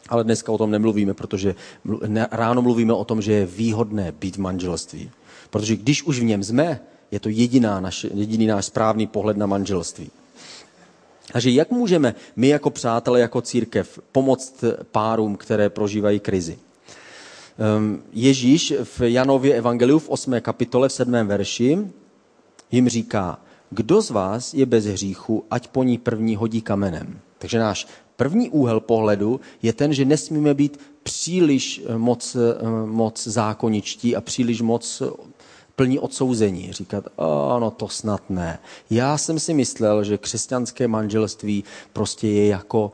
ale 0.08 0.24
dneska 0.24 0.52
o 0.52 0.58
tom 0.58 0.70
nemluvíme, 0.70 1.14
protože 1.14 1.54
ráno 2.30 2.62
mluvíme 2.62 2.92
o 2.92 3.04
tom, 3.04 3.22
že 3.22 3.32
je 3.32 3.46
výhodné 3.46 4.12
být 4.12 4.36
v 4.36 4.40
manželství. 4.40 5.10
Protože 5.50 5.76
když 5.76 6.02
už 6.02 6.20
v 6.20 6.24
něm 6.24 6.44
jsme, 6.44 6.80
je 7.10 7.20
to 7.20 7.28
jediná 7.28 7.80
naš, 7.80 8.06
jediný 8.14 8.46
náš 8.46 8.64
správný 8.64 9.06
pohled 9.06 9.36
na 9.36 9.46
manželství. 9.46 10.10
Takže 11.32 11.50
jak 11.50 11.70
můžeme 11.70 12.14
my 12.36 12.48
jako 12.48 12.70
přátelé, 12.70 13.20
jako 13.20 13.40
církev 13.40 13.98
pomoct 14.12 14.64
párům, 14.90 15.36
které 15.36 15.70
prožívají 15.70 16.20
krizi? 16.20 16.58
Ehm, 17.58 18.02
Ježíš 18.12 18.74
v 18.84 19.00
Janově 19.00 19.54
evangeliu 19.54 19.98
v 19.98 20.08
8. 20.08 20.40
kapitole 20.40 20.88
v 20.88 20.92
7. 20.92 21.26
verši 21.26 21.78
jim 22.70 22.88
říká, 22.88 23.38
kdo 23.70 24.02
z 24.02 24.10
vás 24.10 24.54
je 24.54 24.66
bez 24.66 24.84
hříchu, 24.84 25.44
ať 25.50 25.68
po 25.68 25.82
ní 25.82 25.98
první 25.98 26.36
hodí 26.36 26.62
kamenem. 26.62 27.20
Takže 27.38 27.58
náš 27.58 27.86
první 28.16 28.50
úhel 28.50 28.80
pohledu 28.80 29.40
je 29.62 29.72
ten, 29.72 29.94
že 29.94 30.04
nesmíme 30.04 30.54
být 30.54 30.80
příliš 31.02 31.82
moc, 31.96 32.36
moc 32.86 33.26
zákoničtí 33.26 34.16
a 34.16 34.20
příliš 34.20 34.60
moc 34.60 35.02
plní 35.76 35.98
odsouzení. 35.98 36.72
Říkat, 36.72 37.04
ano, 37.56 37.70
to 37.70 37.88
snad 37.88 38.30
ne. 38.30 38.58
Já 38.90 39.18
jsem 39.18 39.38
si 39.38 39.54
myslel, 39.54 40.04
že 40.04 40.18
křesťanské 40.18 40.88
manželství 40.88 41.64
prostě 41.92 42.28
je 42.28 42.46
jako 42.46 42.92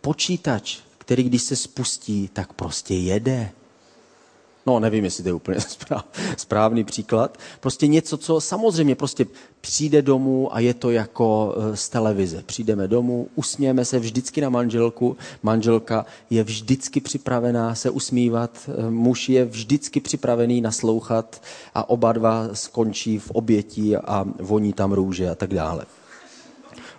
počítač, 0.00 0.78
který 0.98 1.22
když 1.22 1.42
se 1.42 1.56
spustí, 1.56 2.30
tak 2.32 2.52
prostě 2.52 2.94
jede. 2.94 3.50
No, 4.66 4.80
nevím, 4.80 5.04
jestli 5.04 5.22
to 5.22 5.28
je 5.28 5.32
úplně 5.32 5.58
správný 6.36 6.84
příklad. 6.84 7.38
Prostě 7.60 7.86
něco, 7.86 8.16
co 8.16 8.40
samozřejmě 8.40 8.94
prostě 8.94 9.26
přijde 9.60 10.02
domů 10.02 10.54
a 10.54 10.60
je 10.60 10.74
to 10.74 10.90
jako 10.90 11.54
eh, 11.56 11.76
z 11.76 11.88
televize. 11.88 12.42
Přijdeme 12.46 12.88
domů, 12.88 13.28
usmějeme 13.34 13.84
se 13.84 13.98
vždycky 13.98 14.40
na 14.40 14.48
manželku, 14.48 15.16
manželka 15.42 16.06
je 16.30 16.44
vždycky 16.44 17.00
připravená 17.00 17.74
se 17.74 17.90
usmívat, 17.90 18.50
eh, 18.68 18.90
muž 18.90 19.28
je 19.28 19.44
vždycky 19.44 20.00
připravený 20.00 20.60
naslouchat 20.60 21.42
a 21.74 21.88
oba 21.88 22.12
dva 22.12 22.48
skončí 22.52 23.18
v 23.18 23.30
obětí 23.30 23.96
a 23.96 24.26
voní 24.40 24.72
tam 24.72 24.92
růže 24.92 25.30
a 25.30 25.34
tak 25.34 25.54
dále. 25.54 25.84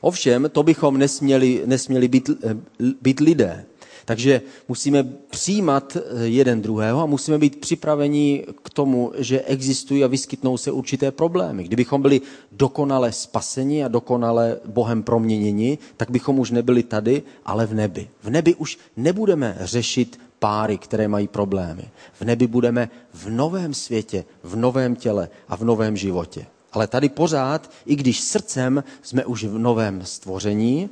Ovšem, 0.02 0.50
to 0.52 0.64
bychom 0.64 0.98
nesměli, 0.98 1.64
nesměli 1.66 2.08
být, 2.08 2.30
eh, 2.44 2.56
být 3.02 3.20
lidé. 3.20 3.66
Takže 4.08 4.42
musíme 4.68 5.04
přijímat 5.30 5.98
eh, 5.98 6.26
jeden 6.26 6.62
druhého 6.62 7.02
a 7.02 7.06
musíme 7.06 7.38
být 7.38 7.60
připraveni 7.60 8.46
k 8.64 8.70
tomu, 8.70 9.12
že 9.18 9.42
existují 9.42 10.04
a 10.04 10.08
vyskytnou 10.08 10.58
se 10.58 10.72
určité 10.72 11.12
problémy. 11.12 11.64
Kdybychom 11.64 12.02
byli 12.02 12.22
dokonale 12.52 13.12
spaseni 13.12 13.84
a 13.84 13.88
dokonale 13.88 14.60
Bohem 14.66 15.04
proměněni, 15.04 15.78
tak 15.98 16.12
bychom 16.12 16.40
už 16.40 16.52
nebyli 16.52 16.84
tady, 16.84 17.24
ale 17.46 17.66
v 17.66 17.74
nebi. 17.74 18.10
V 18.24 18.30
nebi 18.30 18.56
už 18.56 18.78
nebudeme 18.98 19.58
řešit 19.60 20.20
páry, 20.40 20.78
které 20.78 21.08
mají 21.08 21.28
problémy. 21.28 21.84
V 22.14 22.22
nebi 22.22 22.48
budeme 22.48 22.90
v 23.14 23.30
novém 23.30 23.74
světě, 23.74 24.26
v 24.44 24.56
novém 24.56 24.96
těle 24.96 25.30
a 25.48 25.58
v 25.58 25.64
novém 25.64 25.98
životě. 25.98 26.46
Ale 26.72 26.88
tady 26.88 27.10
pořád, 27.10 27.72
i 27.86 27.96
když 27.96 28.20
srdcem 28.20 28.84
jsme 29.02 29.26
už 29.26 29.44
v 29.44 29.58
novém 29.58 30.06
stvoření, 30.06 30.90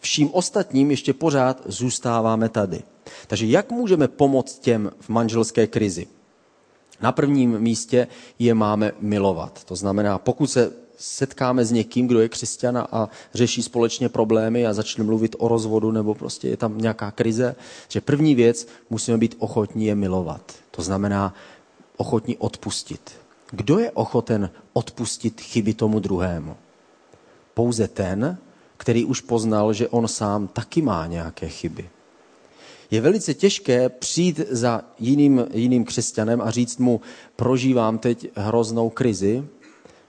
vším 0.00 0.30
ostatním 0.32 0.90
ještě 0.90 1.12
pořád 1.12 1.62
zůstáváme 1.66 2.48
tady. 2.48 2.82
Takže 3.26 3.46
jak 3.46 3.70
můžeme 3.70 4.08
pomoct 4.08 4.58
těm 4.58 4.90
v 5.00 5.08
manželské 5.08 5.66
krizi? 5.66 6.06
Na 7.00 7.12
prvním 7.12 7.58
místě 7.58 8.06
je 8.38 8.54
máme 8.54 8.92
milovat. 9.00 9.64
To 9.64 9.76
znamená, 9.76 10.18
pokud 10.18 10.46
se 10.46 10.72
setkáme 10.98 11.64
s 11.64 11.72
někým, 11.72 12.06
kdo 12.06 12.20
je 12.20 12.28
křesťan 12.28 12.78
a 12.78 13.08
řeší 13.34 13.62
společně 13.62 14.08
problémy 14.08 14.66
a 14.66 14.74
začne 14.74 15.04
mluvit 15.04 15.36
o 15.38 15.48
rozvodu 15.48 15.90
nebo 15.90 16.14
prostě 16.14 16.48
je 16.48 16.56
tam 16.56 16.78
nějaká 16.78 17.10
krize, 17.10 17.56
že 17.88 18.00
první 18.00 18.34
věc 18.34 18.68
musíme 18.90 19.18
být 19.18 19.36
ochotní 19.38 19.86
je 19.86 19.94
milovat. 19.94 20.52
To 20.70 20.82
znamená 20.82 21.34
ochotní 21.96 22.36
odpustit. 22.36 23.12
Kdo 23.50 23.78
je 23.78 23.90
ochoten 23.90 24.50
odpustit 24.72 25.40
chyby 25.40 25.74
tomu 25.74 26.00
druhému? 26.00 26.56
Pouze 27.54 27.88
ten, 27.88 28.38
který 28.78 29.04
už 29.04 29.20
poznal, 29.20 29.72
že 29.72 29.88
on 29.88 30.08
sám 30.08 30.48
taky 30.48 30.82
má 30.82 31.06
nějaké 31.06 31.48
chyby. 31.48 31.88
Je 32.90 33.00
velice 33.00 33.34
těžké 33.34 33.88
přijít 33.88 34.40
za 34.50 34.82
jiným, 34.98 35.46
jiným 35.54 35.84
křesťanem 35.84 36.40
a 36.40 36.50
říct 36.50 36.78
mu, 36.78 37.00
prožívám 37.36 37.98
teď 37.98 38.28
hroznou 38.34 38.90
krizi, 38.90 39.44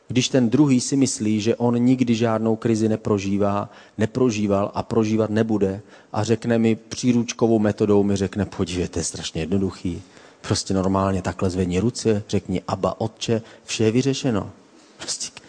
když 0.08 0.30
ten 0.30 0.50
druhý 0.50 0.82
si 0.82 0.96
myslí, 0.96 1.42
že 1.42 1.56
on 1.56 1.76
nikdy 1.76 2.16
žádnou 2.16 2.56
krizi 2.56 2.90
neprožívá, 2.90 3.70
neprožíval 3.98 4.72
a 4.74 4.84
prožívat 4.84 5.30
nebude 5.30 5.82
a 6.14 6.24
řekne 6.24 6.58
mi 6.58 6.76
příručkovou 6.76 7.60
metodou, 7.60 8.04
mi 8.04 8.16
řekne, 8.16 8.46
podívejte, 8.46 9.00
je 9.00 9.04
strašně 9.04 9.42
jednoduchý, 9.42 10.02
prostě 10.42 10.74
normálně 10.74 11.22
takhle 11.22 11.50
zvedni 11.50 11.80
ruce, 11.80 12.24
řekni 12.30 12.62
Aba, 12.68 13.02
Otče, 13.02 13.42
vše 13.66 13.84
je 13.84 13.92
vyřešeno. 13.92 14.52
Prostě 14.98 15.40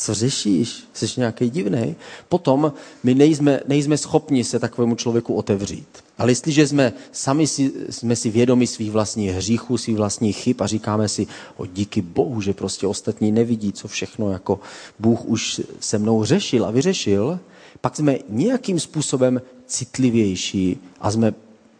co 0.00 0.14
řešíš? 0.14 0.84
Jsi 0.92 1.06
nějaký 1.16 1.50
divný? 1.50 1.96
Potom 2.28 2.72
my 3.02 3.14
nejsme, 3.14 3.60
nejsme 3.68 3.98
schopni 3.98 4.44
se 4.44 4.58
takovému 4.58 4.94
člověku 4.94 5.34
otevřít. 5.34 5.88
Ale 6.18 6.30
jestliže 6.30 6.66
jsme 6.66 6.92
sami 7.12 7.46
si, 7.46 7.72
jsme 7.90 8.16
si 8.16 8.30
vědomi 8.30 8.66
svých 8.66 8.90
vlastních 8.90 9.30
hříchů, 9.30 9.78
svých 9.78 9.96
vlastních 9.96 10.36
chyb 10.36 10.56
a 10.62 10.66
říkáme 10.66 11.08
si, 11.08 11.26
o 11.56 11.66
díky 11.66 12.02
Bohu, 12.02 12.40
že 12.40 12.54
prostě 12.54 12.86
ostatní 12.86 13.32
nevidí, 13.32 13.72
co 13.72 13.88
všechno 13.88 14.30
jako 14.30 14.60
Bůh 14.98 15.24
už 15.24 15.60
se 15.80 15.98
mnou 15.98 16.24
řešil 16.24 16.66
a 16.66 16.70
vyřešil, 16.70 17.40
pak 17.80 17.96
jsme 17.96 18.18
nějakým 18.28 18.80
způsobem 18.80 19.42
citlivější 19.66 20.78
a 21.00 21.10
jsme 21.10 21.34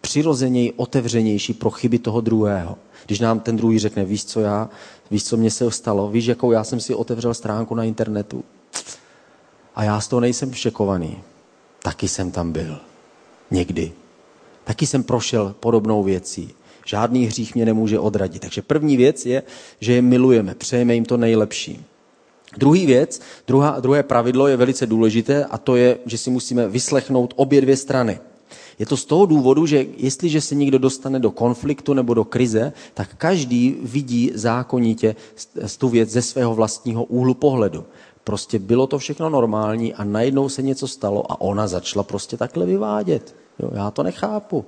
přirozeněji 0.08 0.72
otevřenější 0.72 1.52
pro 1.54 1.70
chyby 1.70 1.98
toho 1.98 2.20
druhého. 2.20 2.78
Když 3.06 3.20
nám 3.20 3.40
ten 3.40 3.56
druhý 3.56 3.78
řekne, 3.78 4.04
víš, 4.04 4.24
co 4.24 4.40
já 4.40 4.70
Víš, 5.10 5.24
co 5.24 5.36
mě 5.36 5.50
se 5.50 5.70
stalo? 5.70 6.10
Víš, 6.10 6.26
jakou 6.26 6.52
já 6.52 6.64
jsem 6.64 6.80
si 6.80 6.94
otevřel 6.94 7.34
stránku 7.34 7.74
na 7.74 7.84
internetu 7.84 8.44
a 9.74 9.84
já 9.84 10.00
z 10.00 10.08
toho 10.08 10.20
nejsem 10.20 10.50
všekovaný. 10.50 11.18
Taky 11.82 12.08
jsem 12.08 12.30
tam 12.30 12.52
byl. 12.52 12.78
Někdy. 13.50 13.92
Taky 14.64 14.86
jsem 14.86 15.02
prošel 15.02 15.54
podobnou 15.60 16.02
věcí. 16.02 16.54
Žádný 16.86 17.26
hřích 17.26 17.54
mě 17.54 17.64
nemůže 17.64 17.98
odradit. 17.98 18.42
Takže 18.42 18.62
první 18.62 18.96
věc 18.96 19.26
je, 19.26 19.42
že 19.80 19.92
je 19.92 20.02
milujeme, 20.02 20.54
přejeme 20.54 20.94
jim 20.94 21.04
to 21.04 21.16
nejlepší. 21.16 21.84
Druhý 22.56 22.86
věc, 22.86 23.20
druhá, 23.46 23.80
druhé 23.80 24.02
pravidlo 24.02 24.48
je 24.48 24.56
velice 24.56 24.86
důležité 24.86 25.44
a 25.44 25.58
to 25.58 25.76
je, 25.76 25.98
že 26.06 26.18
si 26.18 26.30
musíme 26.30 26.68
vyslechnout 26.68 27.34
obě 27.36 27.60
dvě 27.60 27.76
strany. 27.76 28.18
Je 28.78 28.86
to 28.86 28.96
z 28.96 29.04
toho 29.04 29.26
důvodu, 29.26 29.66
že 29.66 29.86
jestliže 29.96 30.40
se 30.40 30.54
někdo 30.54 30.78
dostane 30.78 31.20
do 31.20 31.30
konfliktu 31.30 31.94
nebo 31.94 32.14
do 32.14 32.24
krize, 32.24 32.72
tak 32.94 33.14
každý 33.14 33.76
vidí 33.82 34.30
zákonitě 34.34 35.16
tu 35.78 35.88
věc 35.88 36.10
ze 36.10 36.22
svého 36.22 36.54
vlastního 36.54 37.04
úhlu 37.04 37.34
pohledu. 37.34 37.84
Prostě 38.24 38.58
bylo 38.58 38.86
to 38.86 38.98
všechno 38.98 39.30
normální 39.30 39.94
a 39.94 40.04
najednou 40.04 40.48
se 40.48 40.62
něco 40.62 40.88
stalo 40.88 41.32
a 41.32 41.40
ona 41.40 41.68
začala 41.68 42.02
prostě 42.02 42.36
takhle 42.36 42.66
vyvádět. 42.66 43.36
Jo, 43.58 43.70
já 43.74 43.90
to 43.90 44.02
nechápu. 44.02 44.64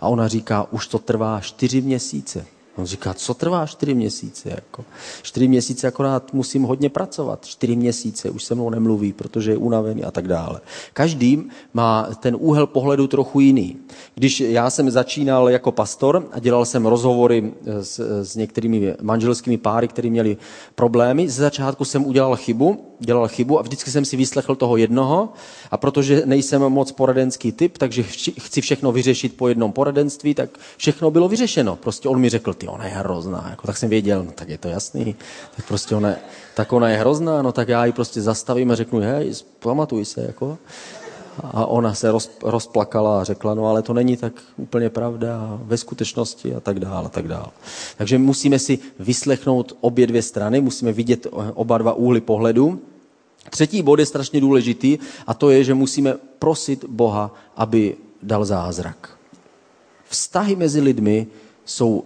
A 0.00 0.08
ona 0.08 0.28
říká, 0.28 0.72
už 0.72 0.86
to 0.86 0.98
trvá 0.98 1.40
čtyři 1.40 1.80
měsíce. 1.80 2.46
On 2.78 2.86
říká, 2.86 3.14
co 3.14 3.34
trvá 3.34 3.66
čtyři 3.66 3.94
měsíce? 3.94 4.48
Jako? 4.50 4.84
Čtyři 5.22 5.48
měsíce 5.48 5.88
akorát 5.88 6.34
musím 6.34 6.62
hodně 6.62 6.90
pracovat. 6.90 7.46
Čtyři 7.46 7.76
měsíce 7.76 8.30
už 8.30 8.44
se 8.44 8.54
mnou 8.54 8.70
nemluví, 8.70 9.12
protože 9.12 9.50
je 9.50 9.56
unavený 9.56 10.04
a 10.04 10.10
tak 10.10 10.28
dále. 10.28 10.60
Každý 10.92 11.42
má 11.74 12.08
ten 12.20 12.36
úhel 12.40 12.66
pohledu 12.66 13.06
trochu 13.06 13.40
jiný. 13.40 13.76
Když 14.14 14.40
já 14.40 14.70
jsem 14.70 14.90
začínal 14.90 15.50
jako 15.50 15.72
pastor 15.72 16.28
a 16.32 16.38
dělal 16.38 16.64
jsem 16.64 16.86
rozhovory 16.86 17.52
s, 17.66 18.22
s 18.24 18.36
některými 18.36 18.94
manželskými 19.02 19.58
páry, 19.58 19.88
kteří 19.88 20.10
měli 20.10 20.36
problémy, 20.74 21.28
ze 21.28 21.42
začátku 21.42 21.84
jsem 21.84 22.06
udělal 22.06 22.36
chybu, 22.36 22.84
dělal 23.00 23.28
chybu 23.28 23.58
a 23.58 23.62
vždycky 23.62 23.90
jsem 23.90 24.04
si 24.04 24.16
vyslechl 24.16 24.54
toho 24.54 24.76
jednoho 24.76 25.28
a 25.70 25.76
protože 25.76 26.22
nejsem 26.24 26.62
moc 26.62 26.92
poradenský 26.92 27.52
typ, 27.52 27.78
takže 27.78 28.02
chci 28.38 28.60
všechno 28.60 28.92
vyřešit 28.92 29.36
po 29.36 29.48
jednom 29.48 29.72
poradenství, 29.72 30.34
tak 30.34 30.50
všechno 30.76 31.10
bylo 31.10 31.28
vyřešeno. 31.28 31.76
Prostě 31.76 32.08
on 32.08 32.20
mi 32.20 32.28
řekl, 32.28 32.54
ty 32.54 32.67
ty 32.68 32.74
ona 32.74 32.84
je 32.84 32.90
hrozná. 32.90 33.46
Jako, 33.50 33.66
tak 33.66 33.76
jsem 33.76 33.88
věděl, 33.88 34.24
no 34.24 34.32
tak 34.32 34.48
je 34.48 34.58
to 34.58 34.68
jasný. 34.68 35.16
Tak 35.56 35.66
prostě 35.66 35.94
ona, 35.94 36.14
tak 36.54 36.72
ona 36.72 36.88
je 36.88 36.96
hrozná, 36.96 37.42
no 37.42 37.52
tak 37.52 37.68
já 37.68 37.84
ji 37.84 37.92
prostě 37.92 38.22
zastavím 38.22 38.70
a 38.70 38.74
řeknu, 38.74 39.00
hej, 39.00 39.32
pamatuj 39.58 40.04
se, 40.04 40.20
jako. 40.20 40.58
A 41.42 41.66
ona 41.66 41.94
se 41.94 42.10
roz, 42.10 42.30
rozplakala 42.42 43.20
a 43.20 43.24
řekla, 43.24 43.54
no 43.54 43.66
ale 43.66 43.82
to 43.82 43.94
není 43.94 44.16
tak 44.16 44.32
úplně 44.56 44.90
pravda 44.90 45.58
ve 45.62 45.76
skutečnosti 45.76 46.54
a 46.54 46.60
tak 46.60 46.80
dále 46.80 47.06
a 47.06 47.08
tak 47.08 47.28
dále. 47.28 47.46
Takže 47.96 48.18
musíme 48.18 48.58
si 48.58 48.78
vyslechnout 48.98 49.76
obě 49.80 50.06
dvě 50.06 50.22
strany, 50.22 50.60
musíme 50.60 50.92
vidět 50.92 51.26
oba 51.54 51.78
dva 51.78 51.92
úhly 51.92 52.20
pohledu. 52.20 52.80
Třetí 53.50 53.82
bod 53.82 53.98
je 53.98 54.06
strašně 54.06 54.40
důležitý 54.40 54.98
a 55.26 55.34
to 55.34 55.50
je, 55.50 55.64
že 55.64 55.74
musíme 55.74 56.14
prosit 56.38 56.84
Boha, 56.84 57.34
aby 57.56 57.96
dal 58.22 58.44
zázrak. 58.44 59.10
Vztahy 60.08 60.56
mezi 60.56 60.80
lidmi 60.80 61.26
jsou, 61.64 62.04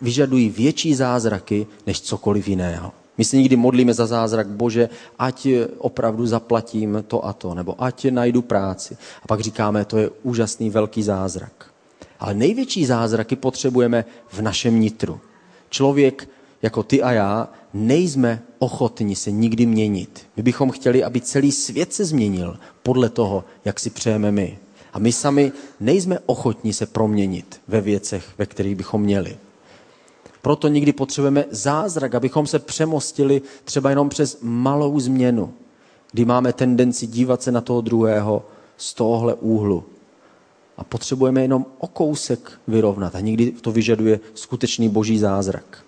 vyžadují 0.00 0.50
větší 0.50 0.94
zázraky 0.94 1.66
než 1.86 2.00
cokoliv 2.00 2.48
jiného. 2.48 2.92
My 3.18 3.24
se 3.24 3.36
někdy 3.36 3.56
modlíme 3.56 3.94
za 3.94 4.06
zázrak, 4.06 4.48
bože, 4.48 4.88
ať 5.18 5.48
opravdu 5.78 6.26
zaplatím 6.26 7.04
to 7.08 7.24
a 7.26 7.32
to, 7.32 7.54
nebo 7.54 7.74
ať 7.78 8.10
najdu 8.10 8.42
práci. 8.42 8.96
A 9.22 9.26
pak 9.26 9.40
říkáme, 9.40 9.84
to 9.84 9.98
je 9.98 10.10
úžasný 10.22 10.70
velký 10.70 11.02
zázrak. 11.02 11.70
Ale 12.20 12.34
největší 12.34 12.86
zázraky 12.86 13.36
potřebujeme 13.36 14.04
v 14.28 14.42
našem 14.42 14.80
nitru. 14.80 15.20
Člověk 15.70 16.28
jako 16.62 16.82
ty 16.82 17.02
a 17.02 17.12
já 17.12 17.48
nejsme 17.74 18.42
ochotni 18.58 19.16
se 19.16 19.30
nikdy 19.30 19.66
měnit. 19.66 20.26
My 20.36 20.42
bychom 20.42 20.70
chtěli, 20.70 21.04
aby 21.04 21.20
celý 21.20 21.52
svět 21.52 21.92
se 21.92 22.04
změnil 22.04 22.58
podle 22.82 23.08
toho, 23.08 23.44
jak 23.64 23.80
si 23.80 23.90
přejeme 23.90 24.32
my. 24.32 24.58
A 24.92 24.98
my 24.98 25.12
sami 25.12 25.52
nejsme 25.80 26.18
ochotni 26.26 26.72
se 26.72 26.86
proměnit 26.86 27.60
ve 27.68 27.80
věcech, 27.80 28.24
ve 28.38 28.46
kterých 28.46 28.76
bychom 28.76 29.02
měli. 29.02 29.36
Proto 30.42 30.68
někdy 30.68 30.92
potřebujeme 30.92 31.44
zázrak, 31.50 32.14
abychom 32.14 32.46
se 32.46 32.58
přemostili 32.58 33.42
třeba 33.64 33.90
jenom 33.90 34.08
přes 34.08 34.38
malou 34.42 35.00
změnu, 35.00 35.52
kdy 36.12 36.24
máme 36.24 36.52
tendenci 36.52 37.06
dívat 37.06 37.42
se 37.42 37.52
na 37.52 37.60
toho 37.60 37.80
druhého 37.80 38.44
z 38.76 38.94
tohohle 38.94 39.34
úhlu. 39.34 39.84
A 40.76 40.84
potřebujeme 40.84 41.42
jenom 41.42 41.66
o 41.78 41.86
kousek 41.86 42.52
vyrovnat. 42.68 43.14
A 43.14 43.20
někdy 43.20 43.52
to 43.52 43.72
vyžaduje 43.72 44.20
skutečný 44.34 44.88
boží 44.88 45.18
zázrak. 45.18 45.84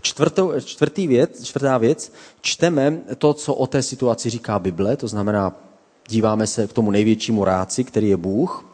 Čtvrtou, 0.00 0.52
čtvrtý 0.64 1.06
věc, 1.06 1.44
čtvrtá 1.44 1.78
věc, 1.78 2.12
čteme 2.40 2.98
to, 3.18 3.34
co 3.34 3.54
o 3.54 3.66
té 3.66 3.82
situaci 3.82 4.30
říká 4.30 4.58
Bible, 4.58 4.96
to 4.96 5.08
znamená, 5.08 5.56
díváme 6.08 6.46
se 6.46 6.66
k 6.66 6.72
tomu 6.72 6.90
největšímu 6.90 7.44
ráci, 7.44 7.84
který 7.84 8.08
je 8.08 8.16
Bůh. 8.16 8.64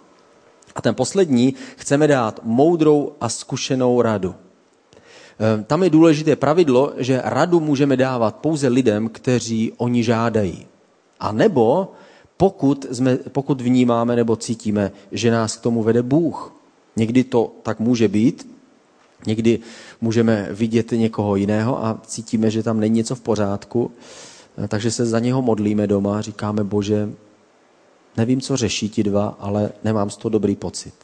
A 0.75 0.83
ten 0.83 0.95
poslední 0.95 1.55
chceme 1.77 2.07
dát 2.07 2.41
moudrou 2.43 3.13
a 3.21 3.29
zkušenou 3.29 4.03
radu. 4.03 4.35
Ehm, 5.39 5.65
tam 5.65 5.83
je 5.83 5.91
důležité 5.91 6.37
pravidlo, 6.37 6.93
že 6.97 7.21
radu 7.25 7.61
můžeme 7.61 7.97
dávat 7.97 8.37
pouze 8.37 8.69
lidem, 8.69 9.09
kteří 9.09 9.73
oni 9.77 10.05
žádají. 10.05 10.67
A 11.21 11.33
nebo 11.33 11.93
pokud, 12.37 12.87
jsme, 12.91 13.17
pokud 13.17 13.61
vnímáme 13.61 14.17
nebo 14.17 14.37
cítíme, 14.37 14.93
že 15.13 15.31
nás 15.31 15.57
k 15.57 15.61
tomu 15.61 15.83
vede 15.83 16.03
Bůh. 16.03 16.55
Někdy 16.97 17.25
to 17.25 17.53
tak 17.63 17.81
může 17.81 18.09
být, 18.09 18.49
někdy 19.27 19.59
můžeme 20.01 20.49
vidět 20.51 20.91
někoho 20.93 21.37
jiného 21.37 21.85
a 21.85 22.01
cítíme, 22.07 22.51
že 22.51 22.63
tam 22.63 22.81
není 22.81 22.95
něco 22.95 23.15
v 23.15 23.21
pořádku, 23.21 23.91
ehm, 24.59 24.69
takže 24.69 24.91
se 24.91 25.07
za 25.07 25.19
něho 25.19 25.43
modlíme 25.43 25.87
doma, 25.87 26.21
říkáme, 26.21 26.65
bože, 26.65 27.11
nevím, 28.17 28.41
co 28.41 28.57
řeší 28.57 28.89
ti 28.89 29.03
dva, 29.03 29.37
ale 29.41 29.73
nemám 29.85 30.11
z 30.11 30.17
toho 30.17 30.31
dobrý 30.31 30.57
pocit. 30.57 30.95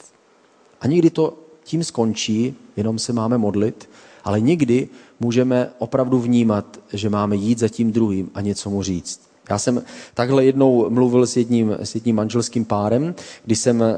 A 0.81 0.87
někdy 0.87 1.11
to 1.11 1.35
tím 1.65 1.85
skončí, 1.85 2.55
jenom 2.77 2.99
se 2.99 3.13
máme 3.13 3.39
modlit, 3.39 3.89
ale 4.29 4.41
někdy 4.41 4.89
můžeme 5.21 5.71
opravdu 5.79 6.19
vnímat, 6.19 6.81
že 6.93 7.11
máme 7.11 7.37
jít 7.37 7.59
za 7.59 7.69
tím 7.69 7.93
druhým 7.93 8.31
a 8.35 8.41
něco 8.41 8.71
mu 8.71 8.83
říct. 8.83 9.21
Já 9.51 9.59
jsem 9.59 9.83
takhle 10.15 10.45
jednou 10.45 10.91
mluvil 10.91 11.27
s 11.27 11.37
jedním, 11.37 11.77
s 11.81 11.95
jedním 11.95 12.17
manželským 12.17 12.65
párem, 12.65 13.15
kdy 13.45 13.57
jsem, 13.57 13.83
eh, 13.83 13.97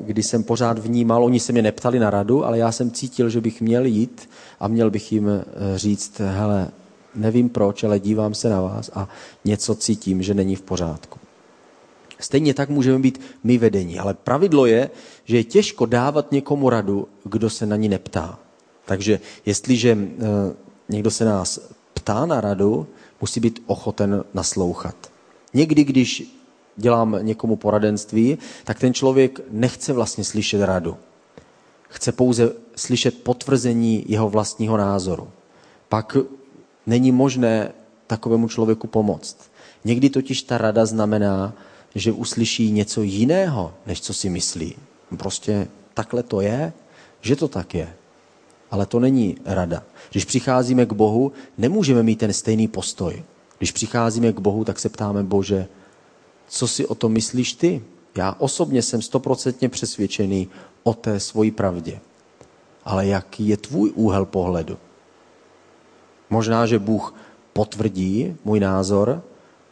kdy 0.00 0.22
jsem 0.22 0.42
pořád 0.42 0.78
vnímal, 0.78 1.24
oni 1.24 1.40
se 1.40 1.52
mě 1.52 1.62
neptali 1.62 1.98
na 1.98 2.10
radu, 2.10 2.44
ale 2.44 2.58
já 2.58 2.72
jsem 2.72 2.90
cítil, 2.90 3.30
že 3.30 3.40
bych 3.40 3.60
měl 3.60 3.84
jít 3.84 4.28
a 4.60 4.68
měl 4.68 4.90
bych 4.90 5.12
jim 5.12 5.28
eh, 5.28 5.42
říct, 5.78 6.20
hele, 6.20 6.68
nevím 7.14 7.48
proč, 7.48 7.84
ale 7.84 7.98
dívám 7.98 8.34
se 8.34 8.48
na 8.48 8.60
vás 8.60 8.90
a 8.94 9.08
něco 9.44 9.74
cítím, 9.74 10.22
že 10.22 10.34
není 10.34 10.56
v 10.56 10.62
pořádku. 10.62 11.18
Stejně 12.18 12.54
tak 12.54 12.68
můžeme 12.70 12.98
být 12.98 13.20
my 13.44 13.58
vedení, 13.58 13.98
ale 13.98 14.14
pravidlo 14.14 14.66
je, 14.66 14.90
že 15.24 15.36
je 15.36 15.44
těžko 15.44 15.86
dávat 15.86 16.32
někomu 16.32 16.70
radu, 16.70 17.08
kdo 17.24 17.50
se 17.50 17.66
na 17.66 17.76
ní 17.76 17.88
neptá. 17.88 18.38
Takže 18.84 19.20
jestliže 19.46 19.98
eh, 19.98 20.24
někdo 20.88 21.10
se 21.10 21.24
nás 21.24 21.60
ptá 21.94 22.26
na 22.26 22.40
radu, 22.40 22.86
musí 23.20 23.40
být 23.40 23.62
ochoten 23.66 24.24
naslouchat. 24.34 24.96
Někdy, 25.54 25.84
když 25.84 26.24
dělám 26.76 27.18
někomu 27.22 27.56
poradenství, 27.56 28.38
tak 28.64 28.78
ten 28.78 28.94
člověk 28.94 29.40
nechce 29.50 29.92
vlastně 29.92 30.24
slyšet 30.24 30.64
radu. 30.64 30.96
Chce 31.88 32.12
pouze 32.12 32.52
slyšet 32.76 33.22
potvrzení 33.22 34.04
jeho 34.08 34.30
vlastního 34.30 34.76
názoru. 34.76 35.28
Pak 35.88 36.16
není 36.86 37.12
možné 37.12 37.72
takovému 38.06 38.48
člověku 38.48 38.86
pomoct. 38.86 39.36
Někdy 39.84 40.10
totiž 40.10 40.42
ta 40.42 40.58
rada 40.58 40.86
znamená, 40.86 41.52
že 41.94 42.12
uslyší 42.12 42.70
něco 42.70 43.02
jiného, 43.02 43.74
než 43.86 44.00
co 44.00 44.14
si 44.14 44.30
myslí. 44.30 44.76
Prostě 45.16 45.68
takhle 45.94 46.22
to 46.22 46.40
je, 46.40 46.72
že 47.20 47.36
to 47.36 47.48
tak 47.48 47.74
je. 47.74 47.94
Ale 48.72 48.86
to 48.86 49.00
není 49.00 49.36
rada. 49.44 49.82
Když 50.10 50.24
přicházíme 50.24 50.86
k 50.86 50.92
Bohu, 50.92 51.32
nemůžeme 51.58 52.02
mít 52.02 52.18
ten 52.18 52.32
stejný 52.32 52.68
postoj. 52.68 53.22
Když 53.58 53.72
přicházíme 53.72 54.32
k 54.32 54.40
Bohu, 54.40 54.64
tak 54.64 54.78
se 54.78 54.88
ptáme, 54.88 55.22
Bože, 55.22 55.68
co 56.48 56.68
si 56.68 56.86
o 56.86 56.94
tom 56.94 57.12
myslíš 57.12 57.52
ty? 57.52 57.84
Já 58.16 58.36
osobně 58.38 58.82
jsem 58.82 59.02
stoprocentně 59.02 59.68
přesvědčený 59.68 60.48
o 60.82 60.94
té 60.94 61.20
svoji 61.20 61.50
pravdě. 61.50 62.00
Ale 62.84 63.06
jaký 63.06 63.48
je 63.48 63.56
tvůj 63.56 63.92
úhel 63.94 64.24
pohledu? 64.24 64.78
Možná, 66.30 66.66
že 66.66 66.78
Bůh 66.78 67.14
potvrdí 67.52 68.36
můj 68.44 68.60
názor 68.60 69.22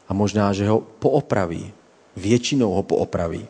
a 0.09 0.15
možná, 0.15 0.53
že 0.53 0.69
ho 0.69 0.81
poopraví. 0.99 1.73
Většinou 2.17 2.71
ho 2.71 2.83
poopraví. 2.83 3.49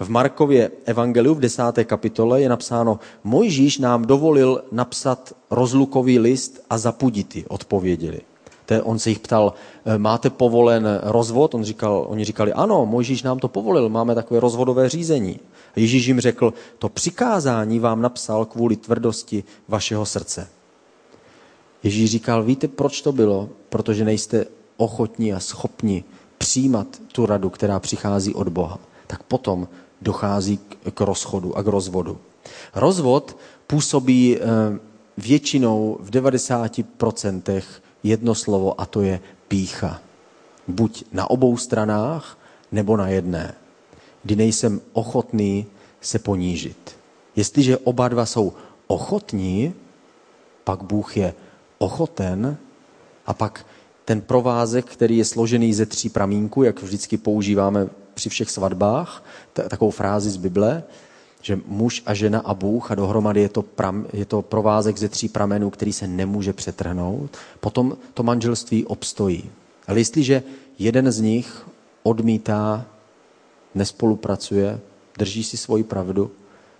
V 0.00 0.08
Markově 0.08 0.70
evangeliu 0.84 1.34
v 1.34 1.40
desáté 1.40 1.84
kapitole 1.84 2.40
je 2.40 2.48
napsáno, 2.48 2.98
Mojžíš 3.24 3.78
nám 3.78 4.04
dovolil 4.04 4.64
napsat 4.72 5.32
rozlukový 5.50 6.18
list 6.18 6.64
a 6.70 6.78
zapudity, 6.78 7.44
odpověděli. 7.48 8.20
On 8.82 8.98
se 8.98 9.08
jich 9.08 9.18
ptal, 9.18 9.52
e, 9.84 9.98
máte 9.98 10.30
povolen 10.30 11.00
rozvod? 11.02 11.54
On 11.54 11.64
říkal, 11.64 12.06
oni 12.08 12.24
říkali, 12.24 12.52
ano, 12.52 12.86
Mojžíš 12.86 13.22
nám 13.22 13.38
to 13.38 13.48
povolil, 13.48 13.88
máme 13.88 14.14
takové 14.14 14.40
rozvodové 14.40 14.88
řízení. 14.88 15.40
A 15.76 15.80
Ježíš 15.80 16.06
jim 16.06 16.20
řekl, 16.20 16.54
to 16.78 16.88
přikázání 16.88 17.78
vám 17.78 18.02
napsal 18.02 18.44
kvůli 18.44 18.76
tvrdosti 18.76 19.44
vašeho 19.68 20.06
srdce. 20.06 20.48
Ježíš 21.82 22.10
říkal, 22.10 22.42
víte, 22.42 22.68
proč 22.68 23.02
to 23.02 23.12
bylo? 23.12 23.48
Protože 23.68 24.04
nejste 24.04 24.46
ochotní 24.76 25.32
a 25.32 25.40
schopni 25.40 26.04
přijímat 26.38 26.86
tu 27.12 27.26
radu, 27.26 27.50
která 27.50 27.80
přichází 27.80 28.34
od 28.34 28.48
Boha. 28.48 28.78
Tak 29.08 29.22
potom 29.22 29.68
dochází 30.02 30.60
k 30.94 31.00
rozchodu 31.00 31.56
a 31.56 31.62
k 31.62 31.66
rozvodu. 31.66 32.18
Rozvod 32.74 33.36
působí 33.66 34.36
eh, 34.36 34.40
většinou 35.18 35.98
v 36.00 36.10
90% 36.10 37.62
jedno 38.02 38.34
slovo 38.34 38.80
a 38.80 38.86
to 38.86 39.02
je 39.02 39.20
pícha. 39.48 40.00
Buď 40.68 41.04
na 41.12 41.30
obou 41.30 41.56
stranách, 41.56 42.38
nebo 42.72 42.96
na 42.96 43.08
jedné. 43.08 43.54
Kdy 44.22 44.36
nejsem 44.36 44.80
ochotný 44.92 45.66
se 46.00 46.18
ponížit. 46.18 46.96
Jestliže 47.36 47.78
oba 47.78 48.08
dva 48.08 48.26
jsou 48.26 48.52
ochotní, 48.86 49.74
pak 50.64 50.82
Bůh 50.82 51.16
je 51.16 51.34
ochoten 51.78 52.56
a 53.26 53.34
pak 53.34 53.66
ten 54.04 54.20
provázek, 54.20 54.86
který 54.86 55.18
je 55.18 55.24
složený 55.24 55.74
ze 55.74 55.86
tří 55.86 56.08
pramínků, 56.08 56.62
jak 56.62 56.82
vždycky 56.82 57.16
používáme 57.16 57.88
při 58.18 58.28
všech 58.28 58.50
svatbách, 58.50 59.24
takovou 59.52 59.90
frázi 59.90 60.30
z 60.30 60.36
Bible, 60.36 60.82
že 61.42 61.58
muž 61.66 62.02
a 62.06 62.14
žena 62.14 62.40
a 62.40 62.54
Bůh 62.54 62.90
a 62.90 62.94
dohromady 62.94 63.40
je 63.40 63.48
to, 63.48 63.62
pram, 63.62 64.06
je 64.12 64.24
to 64.24 64.42
provázek 64.42 64.98
ze 64.98 65.08
tří 65.08 65.28
pramenů, 65.28 65.70
který 65.70 65.92
se 65.92 66.06
nemůže 66.06 66.52
přetrhnout, 66.52 67.30
potom 67.60 67.96
to 68.14 68.22
manželství 68.22 68.84
obstojí. 68.84 69.50
Ale 69.86 70.00
jestliže 70.00 70.42
jeden 70.78 71.12
z 71.12 71.20
nich 71.20 71.66
odmítá, 72.02 72.86
nespolupracuje, 73.74 74.80
drží 75.18 75.44
si 75.44 75.56
svoji 75.56 75.84
pravdu, 75.84 76.30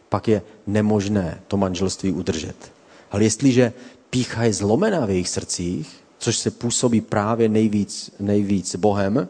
pak 0.08 0.28
je 0.28 0.42
nemožné 0.66 1.40
to 1.48 1.56
manželství 1.56 2.12
udržet. 2.12 2.72
Ale 3.10 3.24
jestliže 3.24 3.72
pícha 4.10 4.44
je 4.44 4.52
zlomená 4.52 5.06
v 5.06 5.10
jejich 5.10 5.28
srdcích, 5.28 5.86
což 6.18 6.36
se 6.36 6.50
působí 6.50 7.00
právě 7.00 7.48
nejvíc, 7.48 8.10
nejvíc 8.20 8.76
Bohem, 8.76 9.28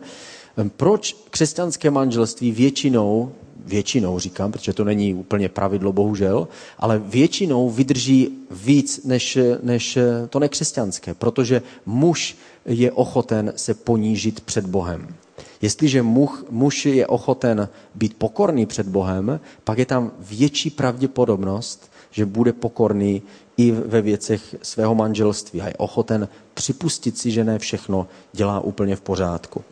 proč 0.76 1.16
křesťanské 1.30 1.90
manželství 1.90 2.52
většinou 2.52 3.32
většinou 3.68 4.18
říkám, 4.18 4.52
protože 4.52 4.72
to 4.72 4.84
není 4.84 5.14
úplně 5.14 5.48
pravidlo, 5.48 5.92
bohužel, 5.92 6.48
ale 6.78 6.98
většinou 6.98 7.70
vydrží 7.70 8.28
víc 8.50 9.04
než, 9.04 9.38
než 9.62 9.98
to 10.30 10.38
nekřesťanské, 10.38 11.14
protože 11.14 11.62
muž 11.86 12.36
je 12.66 12.92
ochoten 12.92 13.52
se 13.56 13.74
ponížit 13.74 14.40
před 14.40 14.66
Bohem. 14.66 15.14
Jestliže 15.62 16.02
muž, 16.02 16.30
muž 16.50 16.86
je 16.86 17.06
ochoten 17.06 17.68
být 17.94 18.14
pokorný 18.16 18.66
před 18.66 18.88
Bohem, 18.88 19.40
pak 19.64 19.78
je 19.78 19.86
tam 19.86 20.12
větší 20.18 20.70
pravděpodobnost, 20.70 21.90
že 22.10 22.26
bude 22.26 22.52
pokorný 22.52 23.22
i 23.56 23.70
ve 23.70 24.02
věcech 24.02 24.56
svého 24.62 24.94
manželství 24.94 25.60
a 25.60 25.66
je 25.66 25.74
ochoten 25.76 26.28
připustit 26.54 27.18
si, 27.18 27.30
že 27.30 27.44
ne 27.44 27.58
všechno 27.58 28.06
dělá 28.32 28.60
úplně 28.60 28.96
v 28.96 29.00
pořádku. 29.00 29.64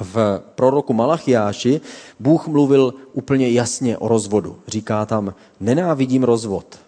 V 0.00 0.42
proroku 0.54 0.92
Malachiáši 0.92 1.80
Bůh 2.20 2.46
mluvil 2.46 2.94
úplně 3.12 3.50
jasně 3.50 3.98
o 3.98 4.08
rozvodu. 4.08 4.56
Říká 4.66 5.06
tam, 5.06 5.34
nenávidím 5.60 6.22
rozvod, 6.22 6.78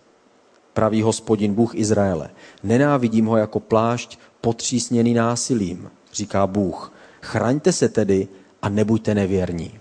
pravý 0.74 1.02
hospodin 1.02 1.54
Bůh 1.54 1.74
Izraele. 1.74 2.30
Nenávidím 2.62 3.26
ho 3.26 3.36
jako 3.36 3.60
plášť 3.60 4.18
potřísněný 4.40 5.14
násilím, 5.14 5.90
říká 6.12 6.46
Bůh. 6.46 6.92
Chraňte 7.22 7.72
se 7.72 7.88
tedy 7.88 8.28
a 8.62 8.68
nebuďte 8.68 9.14
nevěrní. 9.14 9.72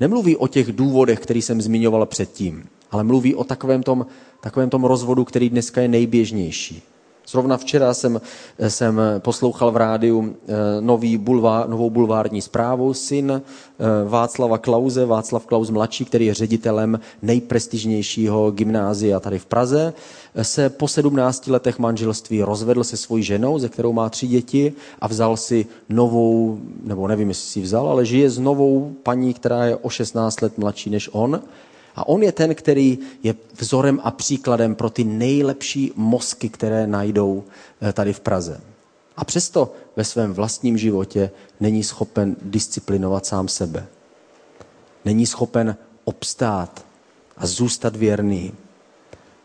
Nemluví 0.00 0.36
o 0.36 0.48
těch 0.48 0.72
důvodech, 0.72 1.20
který 1.20 1.42
jsem 1.42 1.60
zmiňoval 1.60 2.06
předtím, 2.06 2.68
ale 2.90 3.04
mluví 3.04 3.34
o 3.34 3.44
takovém 3.44 3.82
tom, 3.82 4.06
takovém 4.40 4.70
tom 4.70 4.84
rozvodu, 4.84 5.24
který 5.24 5.48
dneska 5.48 5.80
je 5.80 5.88
nejběžnější. 5.88 6.82
Zrovna 7.28 7.56
včera 7.56 7.94
jsem, 7.94 8.20
jsem 8.68 9.00
poslouchal 9.18 9.70
v 9.70 9.76
rádiu 9.76 10.36
eh, 10.48 10.54
nový 10.80 11.16
bulvár, 11.16 11.68
novou 11.68 11.90
bulvární 11.90 12.42
zprávu. 12.42 12.94
Syn 12.94 13.32
eh, 13.32 13.84
Václava 14.08 14.58
Klauze, 14.58 15.06
Václav 15.06 15.46
Klaus 15.46 15.70
mladší, 15.70 16.04
který 16.04 16.26
je 16.26 16.34
ředitelem 16.34 17.00
nejprestižnějšího 17.22 18.50
gymnázia 18.50 19.20
tady 19.20 19.38
v 19.38 19.46
Praze, 19.46 19.92
se 20.42 20.70
po 20.70 20.88
17 20.88 21.46
letech 21.46 21.78
manželství 21.78 22.42
rozvedl 22.42 22.84
se 22.84 22.96
svojí 22.96 23.22
ženou, 23.22 23.58
ze 23.58 23.68
kterou 23.68 23.92
má 23.92 24.08
tři 24.08 24.26
děti 24.26 24.72
a 25.00 25.06
vzal 25.08 25.36
si 25.36 25.66
novou, 25.88 26.58
nebo 26.82 27.08
nevím, 27.08 27.28
jestli 27.28 27.50
si 27.50 27.60
vzal, 27.60 27.88
ale 27.88 28.06
žije 28.06 28.30
s 28.30 28.38
novou 28.38 28.92
paní, 29.02 29.34
která 29.34 29.64
je 29.64 29.76
o 29.76 29.90
16 29.90 30.40
let 30.40 30.58
mladší 30.58 30.90
než 30.90 31.10
on 31.12 31.42
a 31.96 32.08
on 32.08 32.22
je 32.22 32.32
ten, 32.32 32.54
který 32.54 32.98
je 33.22 33.34
vzorem 33.58 34.00
a 34.04 34.10
příkladem 34.10 34.74
pro 34.74 34.90
ty 34.90 35.04
nejlepší 35.04 35.92
mozky, 35.96 36.48
které 36.48 36.86
najdou 36.86 37.44
eh, 37.80 37.92
tady 37.92 38.12
v 38.12 38.20
Praze. 38.20 38.60
A 39.16 39.24
přesto 39.24 39.72
ve 39.96 40.04
svém 40.04 40.32
vlastním 40.32 40.78
životě 40.78 41.30
není 41.60 41.84
schopen 41.84 42.36
disciplinovat 42.42 43.26
sám 43.26 43.48
sebe. 43.48 43.86
Není 45.04 45.26
schopen 45.26 45.76
obstát 46.04 46.84
a 47.36 47.46
zůstat 47.46 47.96
věrný 47.96 48.52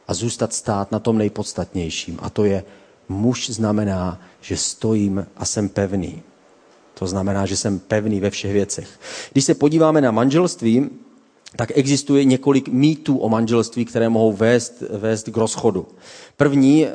a 0.07 0.13
zůstat 0.13 0.53
stát 0.53 0.91
na 0.91 0.99
tom 0.99 1.17
nejpodstatnějším. 1.17 2.19
A 2.21 2.29
to 2.29 2.45
je, 2.45 2.63
muž 3.09 3.49
znamená, 3.49 4.19
že 4.41 4.57
stojím 4.57 5.25
a 5.37 5.45
jsem 5.45 5.69
pevný. 5.69 6.21
To 6.93 7.07
znamená, 7.07 7.45
že 7.45 7.57
jsem 7.57 7.79
pevný 7.79 8.19
ve 8.19 8.29
všech 8.29 8.53
věcech. 8.53 8.99
Když 9.31 9.45
se 9.45 9.55
podíváme 9.55 10.01
na 10.01 10.11
manželství, 10.11 10.89
tak 11.55 11.71
existuje 11.75 12.23
několik 12.23 12.67
mýtů 12.67 13.17
o 13.17 13.29
manželství, 13.29 13.85
které 13.85 14.09
mohou 14.09 14.33
vést, 14.33 14.83
vést 14.89 15.29
k 15.29 15.37
rozchodu. 15.37 15.87
První 16.37 16.87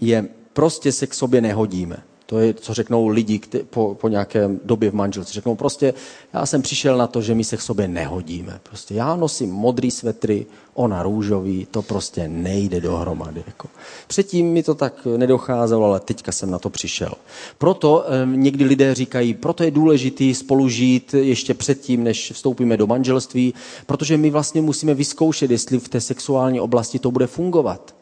je, 0.00 0.28
prostě 0.52 0.92
se 0.92 1.06
k 1.06 1.14
sobě 1.14 1.40
nehodíme. 1.40 2.02
To 2.30 2.38
je, 2.38 2.54
co 2.54 2.74
řeknou 2.74 3.08
lidi 3.08 3.38
kte, 3.38 3.58
po, 3.58 3.96
po 4.00 4.08
nějaké 4.08 4.50
době 4.64 4.90
v 4.90 4.94
manželství. 4.94 5.34
Řeknou 5.34 5.54
prostě, 5.54 5.94
já 6.32 6.46
jsem 6.46 6.62
přišel 6.62 6.96
na 6.98 7.06
to, 7.06 7.22
že 7.22 7.34
my 7.34 7.44
se 7.44 7.56
k 7.56 7.60
sobě 7.60 7.88
nehodíme. 7.88 8.60
Prostě 8.62 8.94
já 8.94 9.16
nosím 9.16 9.50
modrý 9.50 9.90
svetry, 9.90 10.46
ona 10.74 11.02
růžový, 11.02 11.66
to 11.70 11.82
prostě 11.82 12.28
nejde 12.28 12.80
dohromady. 12.80 13.42
Jako. 13.46 13.68
Předtím 14.06 14.52
mi 14.52 14.62
to 14.62 14.74
tak 14.74 15.06
nedocházelo, 15.16 15.84
ale 15.84 16.00
teďka 16.00 16.32
jsem 16.32 16.50
na 16.50 16.58
to 16.58 16.70
přišel. 16.70 17.12
Proto 17.58 18.04
eh, 18.06 18.26
někdy 18.26 18.64
lidé 18.64 18.94
říkají, 18.94 19.34
proto 19.34 19.64
je 19.64 19.70
důležitý 19.70 20.34
spolu 20.34 20.68
žít 20.68 21.14
ještě 21.14 21.54
předtím, 21.54 22.04
než 22.04 22.32
vstoupíme 22.32 22.76
do 22.76 22.86
manželství, 22.86 23.54
protože 23.86 24.16
my 24.16 24.30
vlastně 24.30 24.62
musíme 24.62 24.94
vyzkoušet, 24.94 25.50
jestli 25.50 25.78
v 25.78 25.88
té 25.88 26.00
sexuální 26.00 26.60
oblasti 26.60 26.98
to 26.98 27.10
bude 27.10 27.26
fungovat 27.26 27.99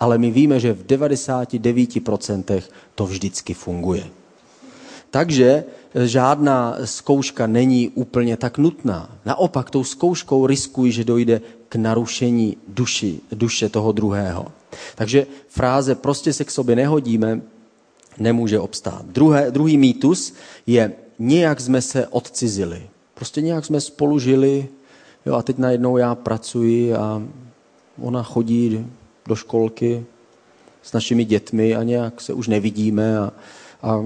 ale 0.00 0.18
my 0.18 0.30
víme, 0.30 0.60
že 0.60 0.72
v 0.72 0.86
99% 0.86 2.62
to 2.94 3.06
vždycky 3.06 3.54
funguje. 3.54 4.04
Takže 5.10 5.64
žádná 6.04 6.76
zkouška 6.84 7.46
není 7.46 7.88
úplně 7.88 8.36
tak 8.36 8.58
nutná. 8.58 9.10
Naopak 9.24 9.70
tou 9.70 9.84
zkouškou 9.84 10.46
riskuji, 10.46 10.92
že 10.92 11.04
dojde 11.04 11.40
k 11.68 11.76
narušení 11.76 12.56
duši, 12.68 13.20
duše 13.32 13.68
toho 13.68 13.92
druhého. 13.92 14.46
Takže 14.94 15.26
fráze 15.48 15.94
prostě 15.94 16.32
se 16.32 16.44
k 16.44 16.50
sobě 16.50 16.76
nehodíme 16.76 17.40
nemůže 18.18 18.60
obstát. 18.60 19.06
Druhé, 19.06 19.50
druhý 19.50 19.78
mýtus 19.78 20.34
je 20.66 20.92
nějak 21.18 21.60
jsme 21.60 21.82
se 21.82 22.06
odcizili. 22.06 22.82
Prostě 23.14 23.40
nějak 23.40 23.64
jsme 23.64 23.80
spolu 23.80 24.18
žili 24.18 24.68
jo, 25.26 25.34
a 25.34 25.42
teď 25.42 25.58
najednou 25.58 25.96
já 25.96 26.14
pracuji 26.14 26.94
a 26.94 27.22
ona 28.02 28.22
chodí 28.22 28.86
do 29.26 29.36
školky 29.36 30.04
s 30.82 30.92
našimi 30.92 31.24
dětmi 31.24 31.76
a 31.76 31.82
nějak 31.82 32.20
se 32.20 32.32
už 32.32 32.48
nevidíme 32.48 33.18
a, 33.18 33.32
a 33.82 34.04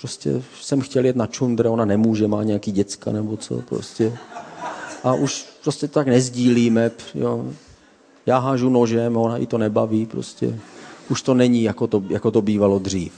prostě 0.00 0.42
jsem 0.60 0.80
chtěl 0.80 1.04
jet 1.04 1.16
na 1.16 1.26
čundre, 1.26 1.68
ona 1.68 1.84
nemůže, 1.84 2.28
má 2.28 2.42
nějaký 2.42 2.72
děcka 2.72 3.12
nebo 3.12 3.36
co 3.36 3.62
prostě. 3.62 4.18
A 5.04 5.14
už 5.14 5.46
prostě 5.62 5.88
tak 5.88 6.06
nezdílíme, 6.06 6.90
jo. 7.14 7.44
Já 8.26 8.38
hážu 8.38 8.70
nožem, 8.70 9.16
ona 9.16 9.36
i 9.36 9.46
to 9.46 9.58
nebaví 9.58 10.06
prostě. 10.06 10.58
Už 11.08 11.22
to 11.22 11.34
není, 11.34 11.62
jako 11.62 11.86
to, 11.86 12.02
jako 12.08 12.30
to 12.30 12.42
bývalo 12.42 12.78
dřív. 12.78 13.12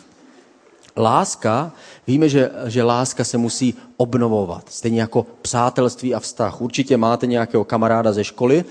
Láska, 0.97 1.73
víme, 2.07 2.29
že, 2.29 2.51
že 2.67 2.83
láska 2.83 3.25
se 3.25 3.39
musí 3.39 3.75
obnovovat. 3.97 4.65
Stejně 4.69 5.01
jako 5.01 5.27
přátelství 5.43 6.15
a 6.15 6.21
vztah. 6.21 6.61
Určitě 6.61 6.97
máte 6.97 7.27
nějakého 7.27 7.65
kamaráda 7.65 8.13
ze 8.13 8.25
školy, 8.25 8.65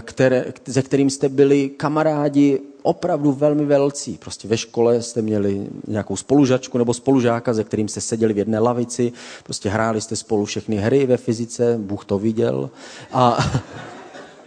které, 0.00 0.44
se 0.70 0.82
kterým 0.82 1.10
jste 1.10 1.28
byli 1.28 1.68
kamarádi 1.68 2.60
opravdu 2.82 3.32
velmi 3.32 3.64
velcí. 3.64 4.18
Prostě 4.20 4.48
ve 4.48 4.56
škole 4.56 5.02
jste 5.02 5.22
měli 5.22 5.66
nějakou 5.86 6.16
spolužačku 6.16 6.78
nebo 6.78 6.94
spolužáka, 6.94 7.54
se 7.54 7.64
kterým 7.64 7.88
jste 7.88 8.00
seděli 8.00 8.34
v 8.34 8.38
jedné 8.38 8.58
lavici, 8.58 9.12
prostě 9.44 9.68
hráli 9.68 10.00
jste 10.00 10.16
spolu 10.16 10.44
všechny 10.44 10.76
hry 10.76 11.06
ve 11.06 11.16
fyzice, 11.16 11.78
Bůh 11.78 12.04
to 12.04 12.18
viděl. 12.18 12.70
A, 13.12 13.38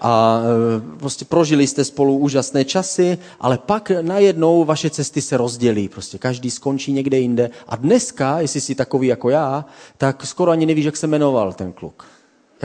a 0.02 0.42
eh, 0.44 0.98
prostě 1.00 1.26
prožili 1.26 1.68
jste 1.68 1.84
spolu 1.84 2.18
úžasné 2.18 2.66
časy, 2.66 3.18
ale 3.40 3.58
pak 3.58 3.92
najednou 4.02 4.66
vaše 4.66 4.90
cesty 4.90 5.22
se 5.22 5.38
rozdělí. 5.38 5.90
Prostě 5.90 6.18
každý 6.18 6.52
skončí 6.52 6.92
někde 6.92 7.20
jinde. 7.20 7.50
A 7.68 7.76
dneska, 7.76 8.40
jestli 8.40 8.62
jsi 8.62 8.76
takový 8.76 9.08
jako 9.08 9.30
já, 9.30 9.66
tak 9.98 10.26
skoro 10.26 10.52
ani 10.52 10.66
nevíš, 10.66 10.86
jak 10.86 10.98
se 10.98 11.08
jmenoval 11.08 11.54
ten 11.54 11.74
kluk. 11.74 12.15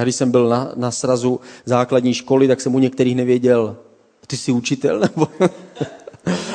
Já 0.00 0.04
když 0.04 0.16
jsem 0.16 0.30
byl 0.30 0.48
na, 0.48 0.72
na 0.76 0.90
srazu 0.90 1.40
základní 1.64 2.14
školy, 2.14 2.48
tak 2.48 2.60
jsem 2.60 2.74
u 2.74 2.78
některých 2.78 3.16
nevěděl, 3.16 3.76
ty 4.26 4.36
jsi 4.36 4.52
učitel? 4.52 5.00
Nebo... 5.16 5.28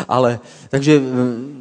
Ale, 0.08 0.40
takže 0.70 0.96
eh, 0.96 1.02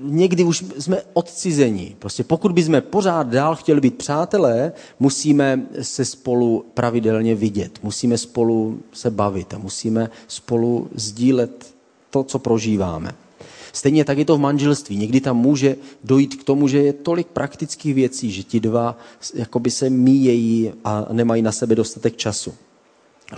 někdy 0.03 0.44
už 0.44 0.64
jsme 0.79 1.03
odcizení. 1.12 1.97
Prostě 1.99 2.25
pokud 2.25 2.53
bychom 2.53 2.83
pořád 2.90 3.27
dál 3.29 3.57
chtěli 3.57 3.81
být 3.81 3.99
přátelé, 3.99 4.73
musíme 5.01 5.66
se 5.83 6.05
spolu 6.05 6.64
pravidelně 6.75 7.35
vidět, 7.35 7.79
musíme 7.83 8.18
spolu 8.18 8.81
se 8.92 9.11
bavit 9.11 9.55
a 9.55 9.59
musíme 9.59 10.11
spolu 10.29 10.88
sdílet 10.94 11.75
to, 12.11 12.25
co 12.25 12.38
prožíváme. 12.38 13.14
Stejně 13.74 14.04
tak 14.04 14.18
je 14.18 14.24
to 14.24 14.37
v 14.37 14.40
manželství. 14.40 14.96
Někdy 14.96 15.20
tam 15.20 15.37
může 15.37 15.76
dojít 16.04 16.34
k 16.34 16.44
tomu, 16.44 16.68
že 16.68 16.78
je 16.78 16.92
tolik 16.92 17.26
praktických 17.26 17.94
věcí, 17.94 18.32
že 18.32 18.42
ti 18.42 18.60
dva 18.60 18.98
jakoby 19.34 19.70
se 19.70 19.90
míjejí 19.90 20.72
a 20.84 21.06
nemají 21.12 21.42
na 21.42 21.52
sebe 21.52 21.74
dostatek 21.74 22.16
času. 22.16 22.54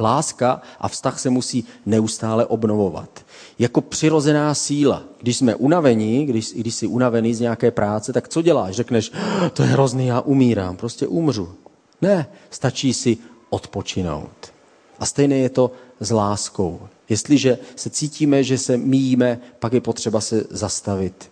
Láska 0.01 0.61
a 0.81 0.88
vztah 0.88 1.20
se 1.20 1.31
musí 1.31 1.64
neustále 1.87 2.46
obnovovat. 2.46 3.25
Jako 3.59 3.81
přirozená 3.81 4.55
síla. 4.55 5.03
Když 5.20 5.37
jsme 5.37 5.55
unavení, 5.55 6.27
když, 6.27 6.53
když 6.53 6.75
jsi 6.75 6.87
unavený 6.87 7.35
z 7.35 7.40
nějaké 7.40 7.70
práce, 7.70 8.12
tak 8.12 8.29
co 8.29 8.42
děláš? 8.42 8.75
Řekneš, 8.75 9.12
to 9.53 9.62
je 9.62 9.68
hrozný, 9.68 10.07
já 10.07 10.20
umírám, 10.20 10.77
prostě 10.77 11.07
umřu. 11.07 11.55
Ne, 12.03 12.27
stačí 12.51 12.94
si 12.94 13.18
odpočinout. 13.51 14.56
A 14.99 15.07
stejné 15.07 15.37
je 15.37 15.49
to 15.49 15.73
s 16.01 16.11
láskou. 16.11 16.89
Jestliže 17.09 17.59
se 17.77 17.91
cítíme, 17.91 18.45
že 18.45 18.59
se 18.59 18.77
míjíme, 18.77 19.41
pak 19.59 19.73
je 19.73 19.81
potřeba 19.81 20.21
se 20.21 20.45
zastavit. 20.51 21.31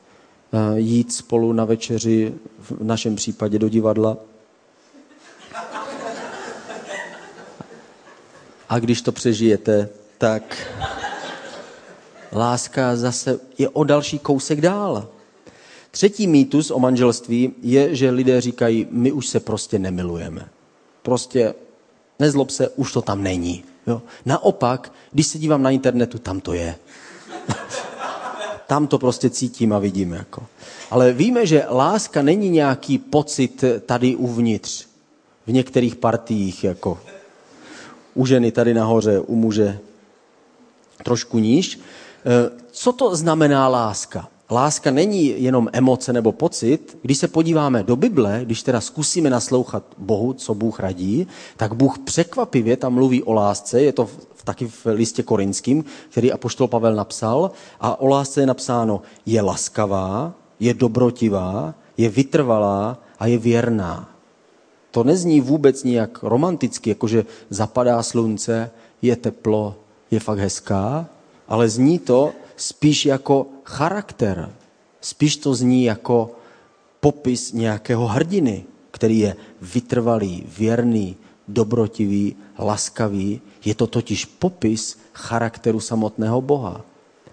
Eh, 0.52 0.80
jít 0.80 1.12
spolu 1.12 1.52
na 1.52 1.64
večeři, 1.64 2.34
v 2.58 2.84
našem 2.84 3.16
případě 3.16 3.58
do 3.58 3.68
divadla. 3.68 4.16
A 8.68 8.78
když 8.78 9.02
to 9.02 9.12
přežijete, 9.12 9.88
tak 10.18 10.68
láska 12.32 12.96
zase 12.96 13.40
je 13.58 13.68
o 13.68 13.84
další 13.84 14.18
kousek 14.18 14.60
dál. 14.60 15.08
Třetí 15.90 16.26
mýtus 16.26 16.70
o 16.70 16.78
manželství 16.78 17.52
je, 17.62 17.94
že 17.96 18.10
lidé 18.10 18.40
říkají, 18.40 18.86
my 18.90 19.12
už 19.12 19.26
se 19.26 19.40
prostě 19.40 19.78
nemilujeme. 19.78 20.48
Prostě 21.02 21.54
nezlob 22.18 22.50
se, 22.50 22.68
už 22.68 22.92
to 22.92 23.02
tam 23.02 23.22
není. 23.22 23.64
Jo? 23.86 24.02
Naopak, 24.26 24.92
když 25.12 25.26
se 25.26 25.38
dívám 25.38 25.62
na 25.62 25.70
internetu, 25.70 26.18
tam 26.18 26.40
to 26.40 26.52
je. 26.52 26.76
tam 28.66 28.86
to 28.86 28.98
prostě 28.98 29.30
cítím 29.30 29.72
a 29.72 29.78
vidím. 29.78 30.12
Jako. 30.12 30.46
Ale 30.90 31.12
víme, 31.12 31.46
že 31.46 31.66
láska 31.70 32.22
není 32.22 32.50
nějaký 32.50 32.98
pocit 32.98 33.64
tady 33.86 34.16
uvnitř, 34.16 34.86
v 35.46 35.52
některých 35.52 35.96
partiích, 35.96 36.64
jako 36.64 37.00
u 38.14 38.26
ženy 38.26 38.52
tady 38.52 38.74
nahoře, 38.74 39.20
u 39.20 39.34
muže 39.34 39.78
trošku 41.04 41.38
níž. 41.38 41.80
Eh, 42.26 42.50
co 42.70 42.92
to 42.92 43.16
znamená 43.16 43.68
láska? 43.68 44.28
Láska 44.50 44.90
není 44.90 45.42
jenom 45.42 45.68
emoce 45.72 46.12
nebo 46.12 46.32
pocit. 46.32 46.98
Když 47.02 47.18
se 47.18 47.28
podíváme 47.28 47.82
do 47.82 47.96
Bible, 47.96 48.40
když 48.44 48.62
teda 48.62 48.80
zkusíme 48.80 49.30
naslouchat 49.30 49.84
Bohu, 49.98 50.32
co 50.32 50.54
Bůh 50.54 50.80
radí, 50.80 51.26
tak 51.56 51.74
Bůh 51.74 51.98
překvapivě 51.98 52.76
tam 52.76 52.94
mluví 52.94 53.22
o 53.22 53.32
lásce, 53.32 53.82
je 53.82 53.92
to 53.92 54.06
v, 54.06 54.44
taky 54.44 54.68
v 54.68 54.86
listě 54.86 55.22
korinským, 55.22 55.84
který 56.08 56.32
apoštol 56.32 56.68
Pavel 56.68 56.94
napsal, 56.94 57.50
a 57.80 58.00
o 58.00 58.06
lásce 58.06 58.40
je 58.40 58.46
napsáno, 58.46 59.02
je 59.26 59.42
laskavá, 59.42 60.32
je 60.60 60.74
dobrotivá, 60.74 61.74
je 61.96 62.08
vytrvalá 62.08 62.98
a 63.18 63.26
je 63.26 63.38
věrná. 63.38 64.08
To 64.90 65.04
nezní 65.04 65.40
vůbec 65.40 65.84
nijak 65.84 66.22
romanticky, 66.22 66.90
jakože 66.90 67.24
zapadá 67.50 68.02
slunce, 68.02 68.70
je 69.02 69.16
teplo, 69.16 69.74
je 70.10 70.20
fakt 70.20 70.38
hezká, 70.38 71.06
ale 71.48 71.68
zní 71.68 71.98
to 71.98 72.32
spíš 72.56 73.06
jako 73.06 73.46
charakter. 73.64 74.52
Spíš 75.00 75.36
to 75.36 75.54
zní 75.54 75.84
jako 75.84 76.30
popis 77.00 77.52
nějakého 77.52 78.06
hrdiny, 78.06 78.64
který 78.90 79.18
je 79.18 79.36
vytrvalý, 79.62 80.46
věrný, 80.58 81.16
dobrotivý, 81.48 82.36
laskavý. 82.58 83.40
Je 83.64 83.74
to 83.74 83.86
totiž 83.86 84.24
popis 84.24 84.98
charakteru 85.12 85.80
samotného 85.80 86.40
Boha. 86.40 86.84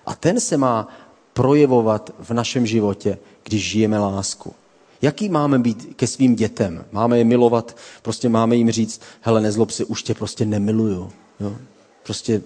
A 0.06 0.16
ten 0.16 0.40
se 0.40 0.58
má 0.58 0.88
projevovat 1.34 2.14
v 2.20 2.32
našem 2.34 2.66
životě, 2.66 3.18
když 3.44 3.70
žijeme 3.70 4.00
lásku. 4.00 4.54
Jaký 5.02 5.30
máme 5.30 5.60
být 5.60 5.94
ke 5.96 6.08
svým 6.08 6.36
dětem? 6.36 6.86
Máme 6.92 7.18
je 7.18 7.24
milovat, 7.24 7.78
prostě 8.02 8.30
máme 8.30 8.56
jim 8.56 8.72
říct, 8.72 9.02
hele, 9.22 9.42
nezlob 9.42 9.72
se, 9.72 9.86
už 9.86 10.04
tě 10.04 10.14
prostě 10.14 10.46
nemiluju. 10.46 11.12
Jo? 11.40 11.56
Prostě 12.04 12.42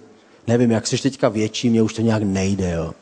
nevím, 0.48 0.72
jak 0.72 0.88
jsi 0.88 0.98
teďka 0.98 1.30
větší, 1.30 1.70
mě 1.70 1.82
už 1.82 1.94
to 1.94 2.02
nějak 2.02 2.24
nejde. 2.24 2.72
Jo? 2.72 2.94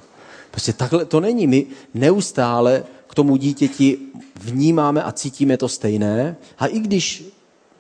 Prostě 0.52 0.74
takhle 0.74 1.06
to 1.06 1.20
není. 1.20 1.48
My 1.48 1.66
neustále 1.94 2.84
k 3.08 3.16
tomu 3.16 3.36
dítěti 3.36 3.98
vnímáme 4.42 5.04
a 5.04 5.12
cítíme 5.12 5.58
to 5.58 5.70
stejné. 5.70 6.36
A 6.60 6.66
i 6.68 6.80
když 6.80 7.24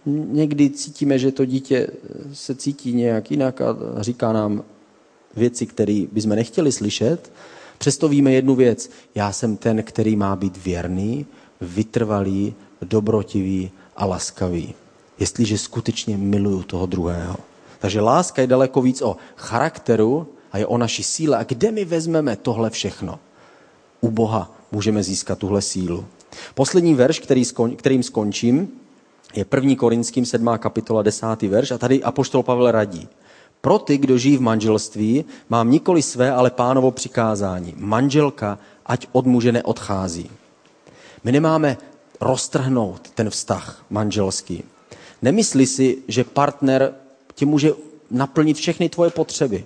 někdy 0.05 0.70
cítíme, 0.70 1.20
že 1.20 1.32
to 1.32 1.45
dítě 1.45 1.88
se 2.34 2.55
cítí 2.55 2.93
nějak 2.93 3.32
jinak 3.32 3.61
a 3.61 3.76
říká 3.99 4.34
nám 4.34 4.64
věci, 5.36 5.66
které 5.66 6.05
bychom 6.11 6.30
nechtěli 6.30 6.72
slyšet, 6.72 7.32
přesto 7.78 8.07
víme 8.07 8.32
jednu 8.32 8.55
věc. 8.55 8.89
Já 9.16 9.32
jsem 9.32 9.57
ten, 9.57 9.84
který 9.84 10.16
má 10.16 10.36
být 10.36 10.57
věrný, 10.66 11.26
vytrvalý, 11.61 12.53
dobrotivý 12.82 13.72
a 13.95 14.05
laskavý. 14.05 14.74
Jestliže 15.20 15.57
skutečně 15.57 16.18
miluju 16.18 16.64
toho 16.64 16.86
druhého. 16.86 17.36
Takže 17.84 18.01
láska 18.01 18.41
je 18.41 18.47
daleko 18.47 18.81
víc 18.81 19.01
o 19.01 19.15
charakteru 19.36 20.27
a 20.51 20.57
je 20.57 20.65
o 20.67 20.77
naší 20.77 21.03
síle. 21.03 21.38
A 21.38 21.43
kde 21.43 21.71
my 21.71 21.86
vezmeme 21.86 22.36
tohle 22.36 22.69
všechno? 22.69 23.19
U 24.01 24.11
Boha 24.11 24.51
můžeme 24.71 25.03
získat 25.03 25.38
tuhle 25.39 25.61
sílu. 25.61 26.05
Poslední 26.55 26.93
verš, 26.95 27.19
který 27.19 27.45
skon, 27.45 27.75
kterým 27.75 28.03
skončím, 28.03 28.71
je 29.36 29.45
1. 29.55 29.75
Korinským 29.75 30.25
7. 30.25 30.47
kapitola 30.57 31.01
10. 31.01 31.41
verš 31.41 31.71
a 31.71 31.77
tady 31.77 32.03
Apoštol 32.03 32.43
Pavel 32.43 32.71
radí. 32.71 33.07
Pro 33.61 33.79
ty, 33.79 33.97
kdo 33.97 34.17
žijí 34.17 34.38
v 34.38 34.41
manželství, 34.41 35.25
mám 35.49 35.71
nikoli 35.71 36.01
své, 36.01 36.31
ale 36.31 36.51
pánovo 36.51 36.91
přikázání. 36.91 37.73
Manželka, 37.77 38.59
ať 38.86 39.07
od 39.11 39.25
muže 39.25 39.51
neodchází. 39.51 40.31
My 41.23 41.31
nemáme 41.31 41.77
roztrhnout 42.21 43.09
ten 43.09 43.29
vztah 43.29 43.86
manželský. 43.89 44.63
Nemyslí 45.21 45.65
si, 45.65 45.97
že 46.07 46.23
partner 46.23 47.03
ti 47.36 47.45
může 47.45 47.71
naplnit 48.11 48.57
všechny 48.57 48.89
tvoje 48.89 49.11
potřeby. 49.11 49.65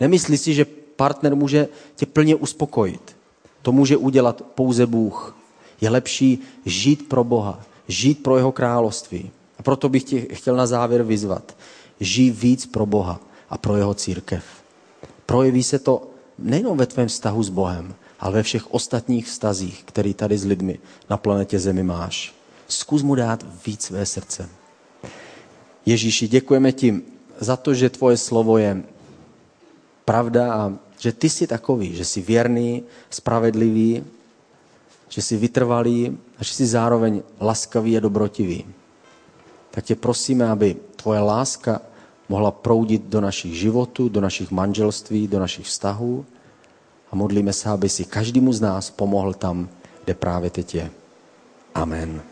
Nemyslí 0.00 0.38
si, 0.38 0.54
že 0.54 0.64
partner 0.96 1.36
může 1.36 1.68
tě 1.96 2.06
plně 2.06 2.34
uspokojit. 2.34 3.16
To 3.62 3.72
může 3.72 3.96
udělat 3.96 4.42
pouze 4.54 4.86
Bůh. 4.86 5.36
Je 5.80 5.90
lepší 5.90 6.38
žít 6.64 7.08
pro 7.08 7.24
Boha, 7.24 7.60
žít 7.88 8.22
pro 8.22 8.36
jeho 8.36 8.52
království. 8.52 9.30
A 9.58 9.62
proto 9.62 9.88
bych 9.88 10.04
tě 10.04 10.20
chtěl 10.20 10.56
na 10.56 10.66
závěr 10.66 11.02
vyzvat. 11.02 11.56
Žij 12.00 12.30
víc 12.30 12.66
pro 12.66 12.86
Boha 12.86 13.20
a 13.50 13.58
pro 13.58 13.76
jeho 13.76 13.94
církev. 13.94 14.44
Projeví 15.26 15.62
se 15.62 15.78
to 15.78 16.02
nejenom 16.38 16.78
ve 16.78 16.86
tvém 16.86 17.08
vztahu 17.08 17.42
s 17.42 17.48
Bohem, 17.48 17.94
ale 18.20 18.32
ve 18.32 18.42
všech 18.42 18.74
ostatních 18.74 19.26
vztazích, 19.26 19.82
který 19.84 20.14
tady 20.14 20.38
s 20.38 20.44
lidmi 20.44 20.78
na 21.10 21.16
planetě 21.16 21.58
Zemi 21.58 21.82
máš. 21.82 22.34
Zkus 22.68 23.02
mu 23.02 23.14
dát 23.14 23.44
víc 23.66 23.82
své 23.82 24.06
srdce. 24.06 24.48
Ježíši, 25.86 26.28
děkujeme 26.28 26.72
ti 26.72 27.00
za 27.40 27.56
to, 27.56 27.74
že 27.74 27.90
tvoje 27.90 28.16
slovo 28.16 28.58
je 28.58 28.82
pravda 30.04 30.54
a 30.54 30.72
že 30.98 31.12
ty 31.12 31.28
jsi 31.30 31.46
takový, 31.46 31.96
že 31.96 32.04
jsi 32.04 32.20
věrný, 32.20 32.82
spravedlivý, 33.10 34.04
že 35.08 35.22
jsi 35.22 35.36
vytrvalý 35.36 36.18
a 36.38 36.44
že 36.44 36.54
jsi 36.54 36.66
zároveň 36.66 37.22
laskavý 37.40 37.96
a 37.96 38.00
dobrotivý. 38.00 38.64
Tak 39.70 39.84
tě 39.84 39.94
prosíme, 39.94 40.50
aby 40.50 40.76
tvoje 40.96 41.20
láska 41.20 41.80
mohla 42.28 42.50
proudit 42.50 43.02
do 43.02 43.20
našich 43.20 43.54
životů, 43.54 44.08
do 44.08 44.20
našich 44.20 44.50
manželství, 44.50 45.28
do 45.28 45.40
našich 45.40 45.66
vztahů 45.66 46.26
a 47.12 47.16
modlíme 47.16 47.52
se, 47.52 47.68
aby 47.70 47.88
si 47.88 48.04
každému 48.04 48.52
z 48.52 48.60
nás 48.60 48.90
pomohl 48.90 49.34
tam, 49.34 49.68
kde 50.04 50.14
právě 50.14 50.50
teď 50.50 50.74
je. 50.74 50.90
Amen. 51.74 52.22